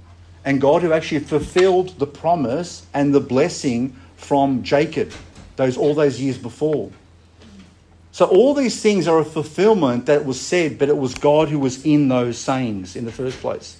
[0.45, 5.11] and God who actually fulfilled the promise and the blessing from Jacob,
[5.57, 6.93] those all those years before.
[8.11, 11.59] So all these things are a fulfillment that was said, but it was God who
[11.59, 13.79] was in those sayings in the first place.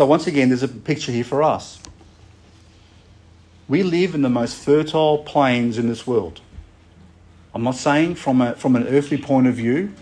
[0.00, 1.78] So, once again, there's a picture here for us.
[3.68, 6.40] We live in the most fertile plains in this world.
[7.54, 9.92] I'm not saying from, a, from an earthly point of view,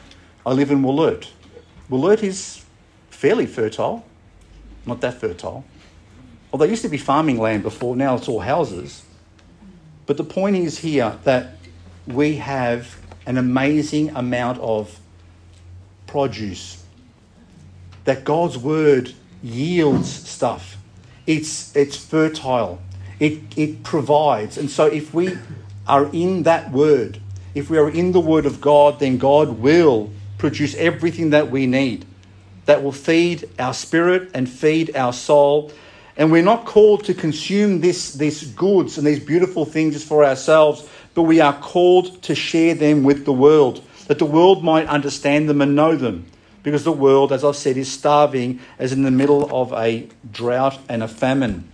[0.46, 1.32] I live in Wollert.
[1.90, 2.64] Wollert is
[3.10, 4.06] fairly fertile,
[4.86, 5.64] not that fertile.
[6.52, 9.02] Although it used to be farming land before, now it's all houses.
[10.06, 11.56] But the point is here that
[12.06, 14.96] we have an amazing amount of
[16.06, 16.84] produce.
[18.04, 19.12] That God's word
[19.42, 20.76] yields stuff.
[21.26, 22.80] It's, it's fertile.
[23.20, 24.58] It, it provides.
[24.58, 25.36] And so if we
[25.86, 27.20] are in that word,
[27.54, 31.66] if we are in the word of God, then God will produce everything that we
[31.66, 32.04] need
[32.66, 35.72] that will feed our spirit and feed our soul.
[36.18, 40.22] And we're not called to consume this, these goods and these beautiful things just for
[40.22, 44.86] ourselves, but we are called to share them with the world, that the world might
[44.86, 46.26] understand them and know them
[46.68, 50.78] because the world, as I've said, is starving as in the middle of a drought
[50.86, 51.66] and a famine.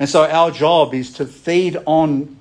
[0.00, 2.36] And so our job is to feed on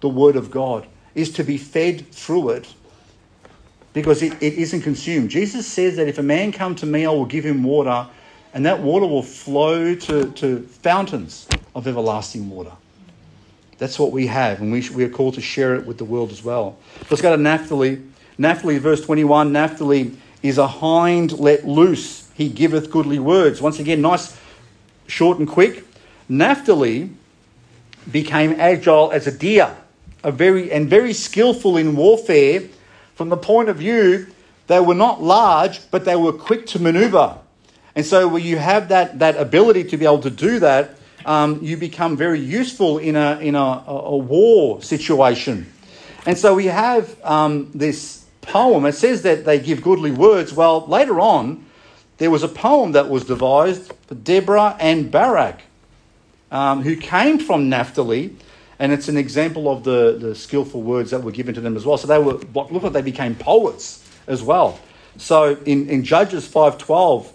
[0.00, 2.72] the Word of God, is to be fed through it
[3.92, 5.28] because it, it isn't consumed.
[5.28, 8.06] Jesus says that if a man come to me, I will give him water,
[8.54, 12.72] and that water will flow to, to fountains of everlasting water.
[13.76, 16.30] That's what we have, and we, we are called to share it with the world
[16.30, 16.78] as well.
[17.10, 18.02] Let's go to Naphtali.
[18.38, 19.52] Naphtali, verse 21.
[19.52, 22.28] Naphtali is a hind let loose.
[22.34, 23.62] He giveth goodly words.
[23.62, 24.36] Once again, nice,
[25.06, 25.84] short and quick.
[26.28, 27.08] Naphtali
[28.12, 29.74] became agile as a deer,
[30.22, 32.62] a very and very skillful in warfare.
[33.14, 34.26] From the point of view,
[34.66, 37.38] they were not large, but they were quick to maneuver.
[37.96, 41.60] And so, when you have that, that ability to be able to do that, um,
[41.62, 45.72] you become very useful in a in a, a war situation.
[46.26, 50.52] And so we have um, this poem, it says that they give goodly words.
[50.52, 51.64] Well, later on,
[52.18, 55.62] there was a poem that was devised for Deborah and Barak,
[56.50, 58.36] um, who came from Naphtali,
[58.78, 61.84] and it's an example of the, the skillful words that were given to them as
[61.84, 61.96] well.
[61.96, 64.78] So they were look like they became poets as well.
[65.16, 67.30] So in, in Judges 5.12,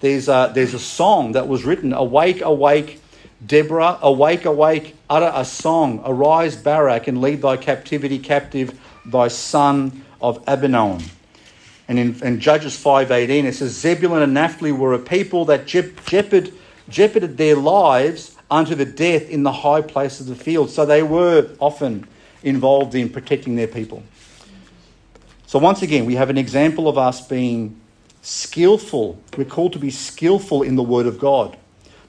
[0.00, 3.00] there's a, there's a song that was written, Awake, awake,
[3.44, 6.02] Deborah, awake, awake, utter a song.
[6.04, 11.02] Arise, Barak, and lead thy captivity captive, thy son of Abinoam.
[11.88, 16.52] And in, in Judges 5.18 it says, Zebulun and Naphtali were a people that jeopard,
[16.88, 20.70] jeoparded their lives unto the death in the high place of the field.
[20.70, 22.06] So they were often
[22.42, 24.02] involved in protecting their people.
[25.46, 27.80] So once again, we have an example of us being
[28.22, 29.20] skillful.
[29.36, 31.56] We're called to be skillful in the Word of God,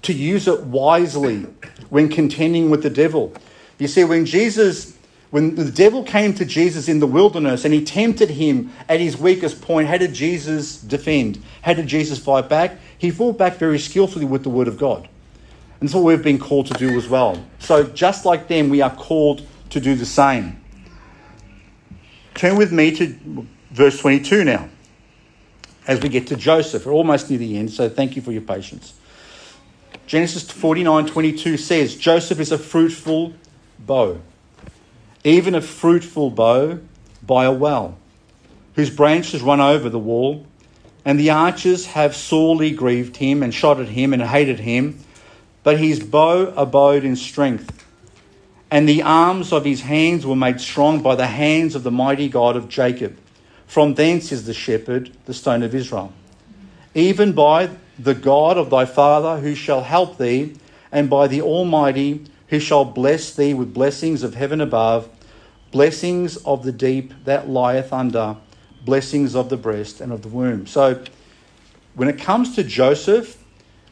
[0.03, 1.43] to use it wisely
[1.89, 3.33] when contending with the devil.
[3.77, 4.96] You see, when Jesus
[5.29, 9.17] when the devil came to Jesus in the wilderness and he tempted him at his
[9.17, 11.43] weakest point, how did Jesus defend?
[11.61, 12.77] How did Jesus fight back?
[12.97, 15.09] He fought back very skillfully with the word of God.
[15.79, 17.43] And that's what we've been called to do as well.
[17.59, 20.59] So, just like them, we are called to do the same.
[22.33, 24.69] Turn with me to verse 22 now,
[25.87, 26.85] as we get to Joseph.
[26.85, 28.93] We're almost near the end, so thank you for your patience.
[30.07, 33.33] Genesis 49 22 says, Joseph is a fruitful
[33.79, 34.21] bough
[35.27, 36.79] even a fruitful bough
[37.21, 37.97] by a well,
[38.75, 40.45] whose branches run over the wall.
[41.03, 44.99] And the archers have sorely grieved him and shot at him and hated him,
[45.63, 47.85] but his bow abode in strength.
[48.71, 52.29] And the arms of his hands were made strong by the hands of the mighty
[52.29, 53.17] God of Jacob.
[53.65, 56.13] From thence is the shepherd, the stone of Israel.
[56.95, 57.69] Even by
[57.99, 60.55] the God of thy father, who shall help thee,
[60.89, 65.09] and by the Almighty, who shall bless thee with blessings of heaven above
[65.77, 68.35] blessings of the deep that lieth under,
[68.83, 70.65] blessings of the breast and of the womb.
[70.65, 71.03] So
[71.93, 73.37] when it comes to Joseph,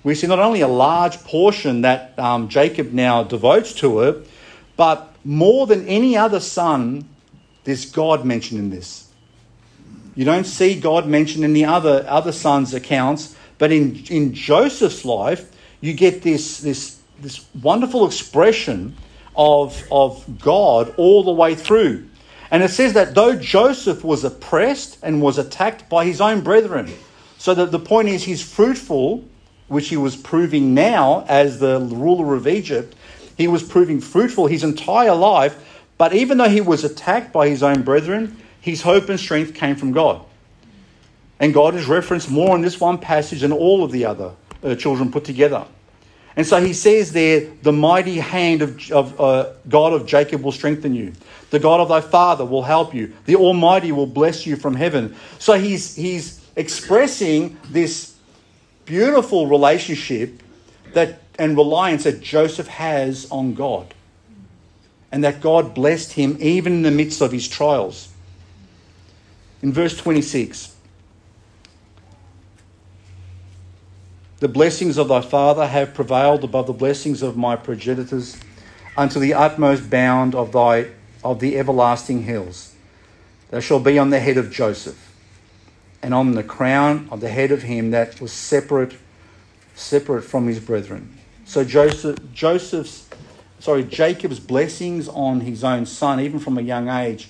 [0.04, 4.28] we see not only a large portion that um, Jacob now devotes to it,
[4.76, 7.08] but more than any other son,
[7.66, 9.08] there's God mentioned in this.
[10.16, 15.06] You don't see God mentioned in the other, other sons' accounts, but in, in Joseph's
[15.06, 18.98] life, you get this, this, this wonderful expression
[19.36, 22.08] of, of God all the way through.
[22.52, 26.94] And it says that though Joseph was oppressed and was attacked by his own brethren,
[27.38, 29.24] so that the point is he's fruitful,
[29.68, 32.96] which he was proving now as the ruler of Egypt.
[33.38, 37.64] He was proving fruitful his entire life, but even though he was attacked by his
[37.64, 40.24] own brethren, his hope and strength came from God.
[41.40, 44.32] And God is referenced more in this one passage than all of the other
[44.64, 45.66] uh, children put together.
[46.36, 50.52] And so he says there, the mighty hand of, of uh, God of Jacob will
[50.52, 51.14] strengthen you.
[51.50, 53.14] The God of thy father will help you.
[53.26, 55.16] The Almighty will bless you from heaven.
[55.40, 58.16] So he's, he's expressing this
[58.86, 60.42] beautiful relationship
[60.94, 63.94] that, and reliance that Joseph has on God.
[65.12, 68.10] And that God blessed him even in the midst of his trials.
[69.62, 70.75] In verse 26,
[74.40, 78.38] The blessings of thy father have prevailed above the blessings of my progenitors
[78.98, 80.88] unto the utmost bound of thy
[81.24, 82.76] of the everlasting hills.
[83.50, 85.14] They shall be on the head of Joseph,
[86.04, 88.98] and on the crown of the head of him that was separate
[89.74, 91.18] separate from his brethren.
[91.46, 93.08] So Joseph Joseph's
[93.60, 97.30] sorry, Jacob's blessings on his own son, even from a young age,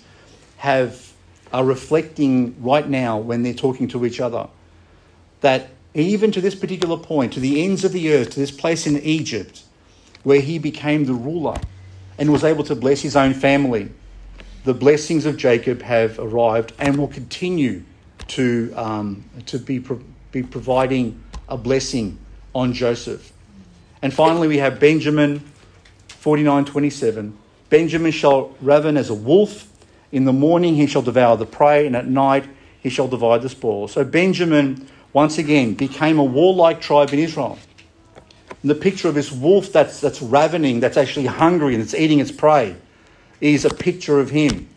[0.58, 1.14] have
[1.54, 4.48] are reflecting right now when they're talking to each other.
[5.42, 5.70] That
[6.04, 8.98] even to this particular point, to the ends of the earth, to this place in
[9.00, 9.64] Egypt,
[10.24, 11.56] where he became the ruler
[12.18, 13.90] and was able to bless his own family.
[14.66, 17.84] The blessings of Jacob have arrived and will continue
[18.28, 22.18] to, um, to be, pro- be providing a blessing
[22.54, 23.32] on Joseph.
[24.02, 25.44] And finally, we have Benjamin
[26.10, 27.34] 49:27.
[27.70, 29.68] Benjamin shall raven as a wolf.
[30.12, 32.46] In the morning he shall devour the prey, and at night
[32.82, 33.88] he shall divide the spoil.
[33.88, 37.58] So Benjamin once again became a warlike tribe in Israel.
[38.62, 42.20] And the picture of this wolf that's, that's ravening, that's actually hungry and it's eating
[42.20, 42.76] its prey,
[43.40, 44.68] is a picture of him.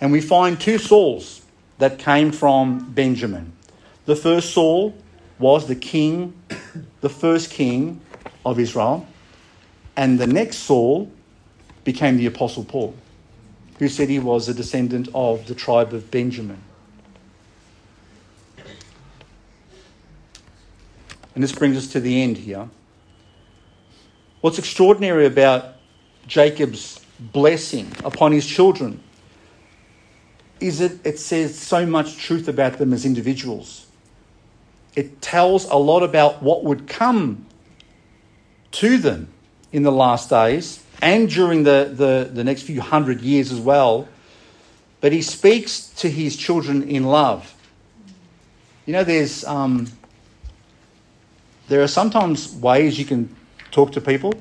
[0.00, 1.42] And we find two Sauls
[1.78, 3.52] that came from Benjamin.
[4.06, 4.94] The first Saul
[5.40, 6.40] was the king,
[7.00, 8.00] the first king
[8.46, 9.08] of Israel.
[9.96, 11.10] And the next Saul
[11.82, 12.94] became the Apostle Paul,
[13.80, 16.62] who said he was a descendant of the tribe of Benjamin.
[21.38, 22.68] And this brings us to the end here.
[24.40, 25.76] What's extraordinary about
[26.26, 29.00] Jacob's blessing upon his children
[30.58, 33.86] is that it says so much truth about them as individuals.
[34.96, 37.46] It tells a lot about what would come
[38.72, 39.28] to them
[39.70, 44.08] in the last days and during the, the, the next few hundred years as well.
[45.00, 47.54] But he speaks to his children in love.
[48.86, 49.86] You know, there's um,
[51.68, 53.34] there are sometimes ways you can
[53.70, 54.34] talk to people.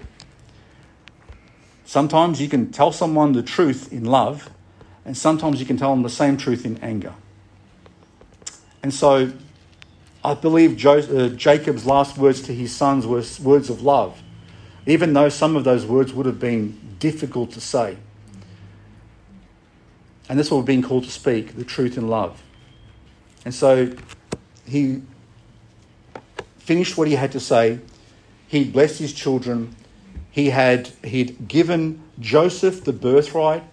[1.86, 4.50] Sometimes you can tell someone the truth in love,
[5.06, 7.14] and sometimes you can tell them the same truth in anger.
[8.84, 9.32] And so
[10.24, 14.22] I believe uh, Jacob's last words to his sons were words of love,
[14.86, 17.98] even though some of those words would have been difficult to say.
[20.30, 22.42] And that's what we're being called to speak the truth in love.
[23.46, 23.94] And so
[24.66, 25.02] he
[26.68, 27.80] finished what he had to say.
[28.46, 29.74] He blessed his children.
[30.30, 33.64] He had he'd given Joseph the birthright.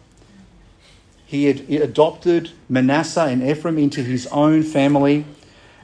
[1.26, 5.24] He had adopted Manasseh and Ephraim into his own family.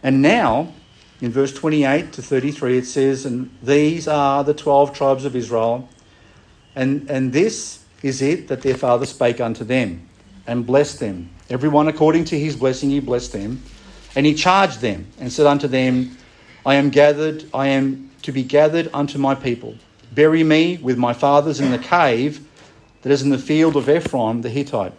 [0.05, 0.73] And now,
[1.20, 5.89] in verse 28 to 33, it says, And these are the 12 tribes of Israel.
[6.77, 10.09] And, and this is it that their father spake unto them
[10.47, 11.31] and blessed them.
[11.51, 13.62] Everyone according to his blessing he blessed them.
[14.15, 16.16] And he charged them and said unto them,
[16.65, 19.77] I am gathered, I am to be gathered unto my people.
[20.12, 22.47] Bury me with my fathers in the cave
[23.03, 24.93] that is in the field of Ephron the Hittite,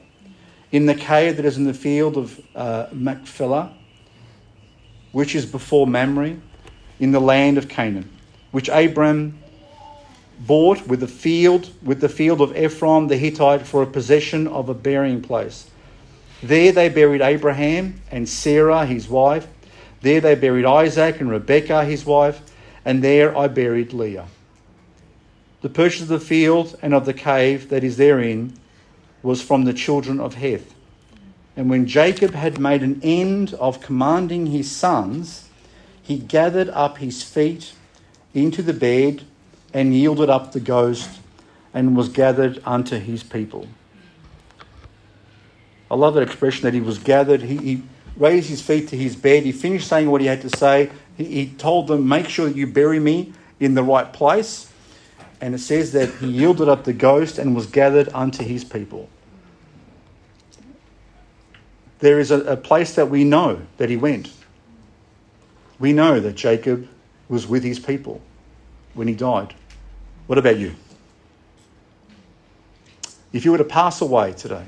[0.72, 3.74] in the cave that is in the field of uh, Machpelah,
[5.12, 6.38] which is before Mamre,
[7.00, 8.10] in the land of Canaan,
[8.52, 9.38] which Abram
[10.40, 14.70] bought with the field with the field of Ephron the Hittite for a possession of
[14.70, 15.70] a burying place.
[16.42, 19.48] There they buried Abraham and Sarah his wife
[20.02, 22.42] there they buried Isaac and Rebekah, his wife,
[22.86, 24.28] and there I buried Leah.
[25.62, 28.54] The purchase of the field and of the cave that is therein
[29.24, 30.74] was from the children of Heth.
[31.56, 35.52] And when Jacob had made an end of commanding his sons, he
[36.12, 37.72] he gathered up his feet
[38.34, 39.24] into the bed
[39.74, 41.10] and yielded up the ghost
[41.74, 43.66] and was gathered unto his people.
[45.90, 47.44] I love that expression that he was gathered.
[47.44, 47.84] He, he
[48.22, 49.44] raised his feet to his bed.
[49.44, 50.92] He finished saying what he had to say.
[51.18, 54.72] He, he told them, Make sure you bury me in the right place.
[55.42, 59.10] And it says that he yielded up the ghost and was gathered unto his people.
[61.98, 64.32] There is a, a place that we know that he went.
[65.80, 66.88] We know that Jacob
[67.28, 68.22] was with his people
[68.94, 69.56] when he died.
[70.28, 70.76] What about you?
[73.34, 74.66] If you were to pass away today,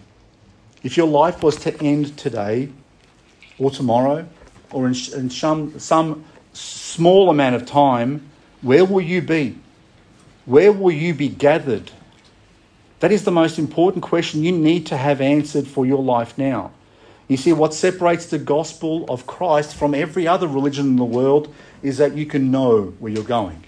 [0.81, 2.69] if your life was to end today
[3.57, 4.27] or tomorrow
[4.71, 8.29] or in, in some, some small amount of time,
[8.61, 9.57] where will you be?
[10.45, 11.91] Where will you be gathered?
[12.99, 16.71] That is the most important question you need to have answered for your life now.
[17.27, 21.53] You see, what separates the gospel of Christ from every other religion in the world
[21.81, 23.63] is that you can know where you're going.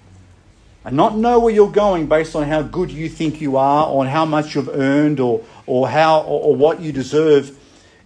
[0.84, 4.06] And not know where you're going based on how good you think you are, or
[4.06, 7.58] how much you've earned, or, or, how, or, or what you deserve.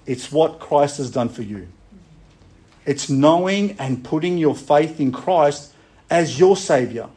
[0.09, 1.67] It's what Christ has done for you.
[2.83, 5.71] It's knowing and putting your faith in Christ
[6.09, 7.09] as your Savior.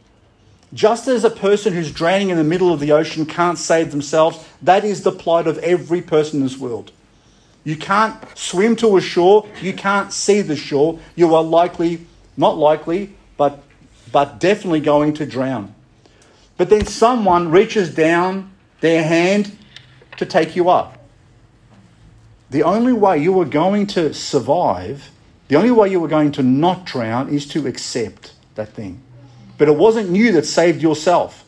[0.74, 4.47] Just as a person who's drowning in the middle of the ocean can't save themselves,
[4.60, 6.93] that is the plight of every person in this world.
[7.64, 10.98] You can't swim to a shore, you can't see the shore.
[11.16, 12.06] You are likely,
[12.36, 13.62] not likely, but,
[14.12, 15.74] but definitely going to drown.
[16.59, 19.56] But then someone reaches down their hand
[20.19, 21.01] to take you up.
[22.52, 25.10] The only way you were going to survive,
[25.48, 29.00] the only way you were going to not drown is to accept that thing.
[29.56, 31.46] But it wasn't you that saved yourself.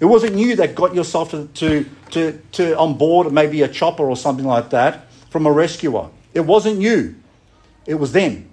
[0.00, 4.02] It wasn't you that got yourself to, to, to, to on board maybe a chopper
[4.02, 6.08] or something like that from a rescuer.
[6.34, 7.14] It wasn't you,
[7.86, 8.50] it was them.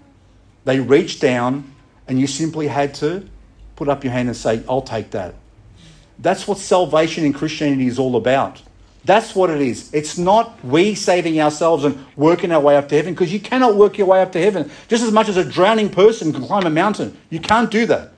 [0.65, 1.73] They reached down,
[2.07, 3.27] and you simply had to
[3.75, 5.33] put up your hand and say, I'll take that.
[6.19, 8.61] That's what salvation in Christianity is all about.
[9.07, 9.89] That's what it is.
[9.93, 13.77] It's not we saving ourselves and working our way up to heaven because you cannot
[13.77, 16.65] work your way up to heaven just as much as a drowning person can climb
[16.65, 17.17] a mountain.
[17.29, 18.11] You can't do that.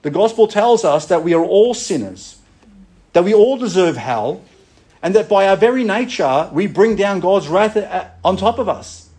[0.00, 2.38] The gospel tells us that we are all sinners,
[3.12, 4.42] that we all deserve hell,
[5.02, 8.70] and that by our very nature, we bring down God's wrath uh, on top of
[8.70, 9.10] us.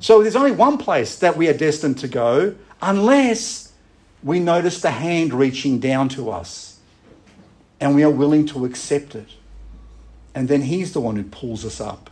[0.00, 3.72] So there's only one place that we are destined to go unless
[4.24, 6.77] we notice the hand reaching down to us
[7.80, 9.28] and we are willing to accept it.
[10.34, 12.10] And then He's the one who pulls us up.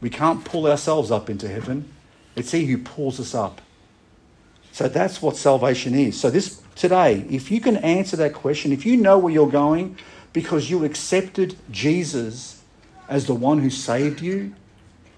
[0.00, 1.92] We can't pull ourselves up into heaven,
[2.34, 3.60] it's He who pulls us up.
[4.72, 6.20] So that's what salvation is.
[6.20, 9.96] So, this today, if you can answer that question, if you know where you're going,
[10.34, 12.62] because you accepted Jesus
[13.08, 14.54] as the one who saved you,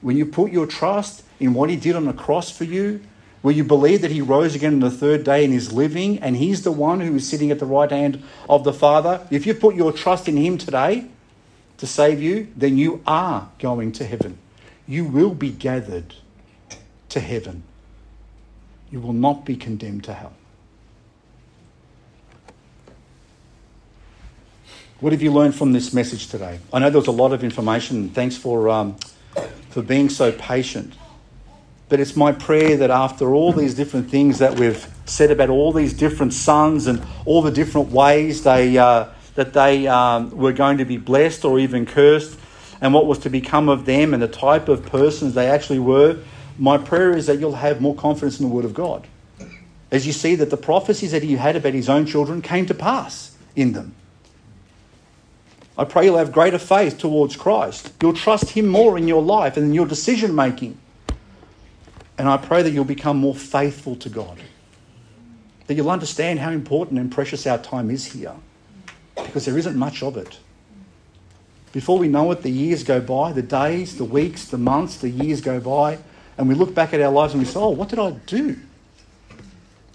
[0.01, 3.01] when you put your trust in what he did on the cross for you,
[3.43, 6.36] where you believe that he rose again on the third day and is living, and
[6.36, 9.55] he's the one who is sitting at the right hand of the Father, if you
[9.55, 11.06] put your trust in him today
[11.77, 14.39] to save you, then you are going to heaven.
[14.86, 16.15] You will be gathered
[17.10, 17.62] to heaven.
[18.90, 20.32] You will not be condemned to hell.
[25.01, 26.59] What have you learned from this message today?
[26.73, 28.09] I know there was a lot of information.
[28.09, 28.97] Thanks for, um,
[29.70, 30.94] for being so patient.
[31.89, 35.73] But it's my prayer that after all these different things that we've said about all
[35.73, 40.78] these different sons and all the different ways they, uh, that they um, were going
[40.78, 42.39] to be blessed or even cursed,
[42.81, 46.19] and what was to become of them and the type of persons they actually were,
[46.59, 49.06] my prayer is that you'll have more confidence in the Word of God.
[49.90, 52.74] As you see that the prophecies that he had about his own children came to
[52.74, 53.94] pass in them.
[55.78, 57.93] I pray you'll have greater faith towards Christ.
[58.02, 60.77] You'll trust Him more in your life and in your decision making.
[62.18, 64.38] And I pray that you'll become more faithful to God.
[65.66, 68.34] That you'll understand how important and precious our time is here.
[69.14, 70.38] Because there isn't much of it.
[71.72, 75.10] Before we know it, the years go by, the days, the weeks, the months, the
[75.10, 75.98] years go by,
[76.36, 78.58] and we look back at our lives and we say, oh, what did I do?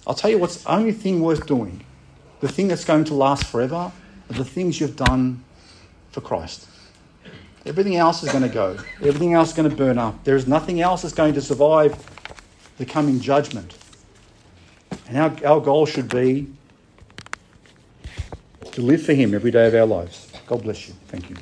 [0.05, 1.83] I'll tell you what's the only thing worth doing,
[2.41, 3.91] the thing that's going to last forever,
[4.29, 5.43] are the things you've done
[6.11, 6.67] for Christ.
[7.65, 8.77] Everything else is going to go.
[8.97, 10.23] Everything else is going to burn up.
[10.23, 11.95] There is nothing else that's going to survive
[12.77, 13.77] the coming judgment.
[15.07, 16.47] And our, our goal should be
[18.71, 20.31] to live for Him every day of our lives.
[20.47, 20.93] God bless you.
[21.07, 21.35] Thank you.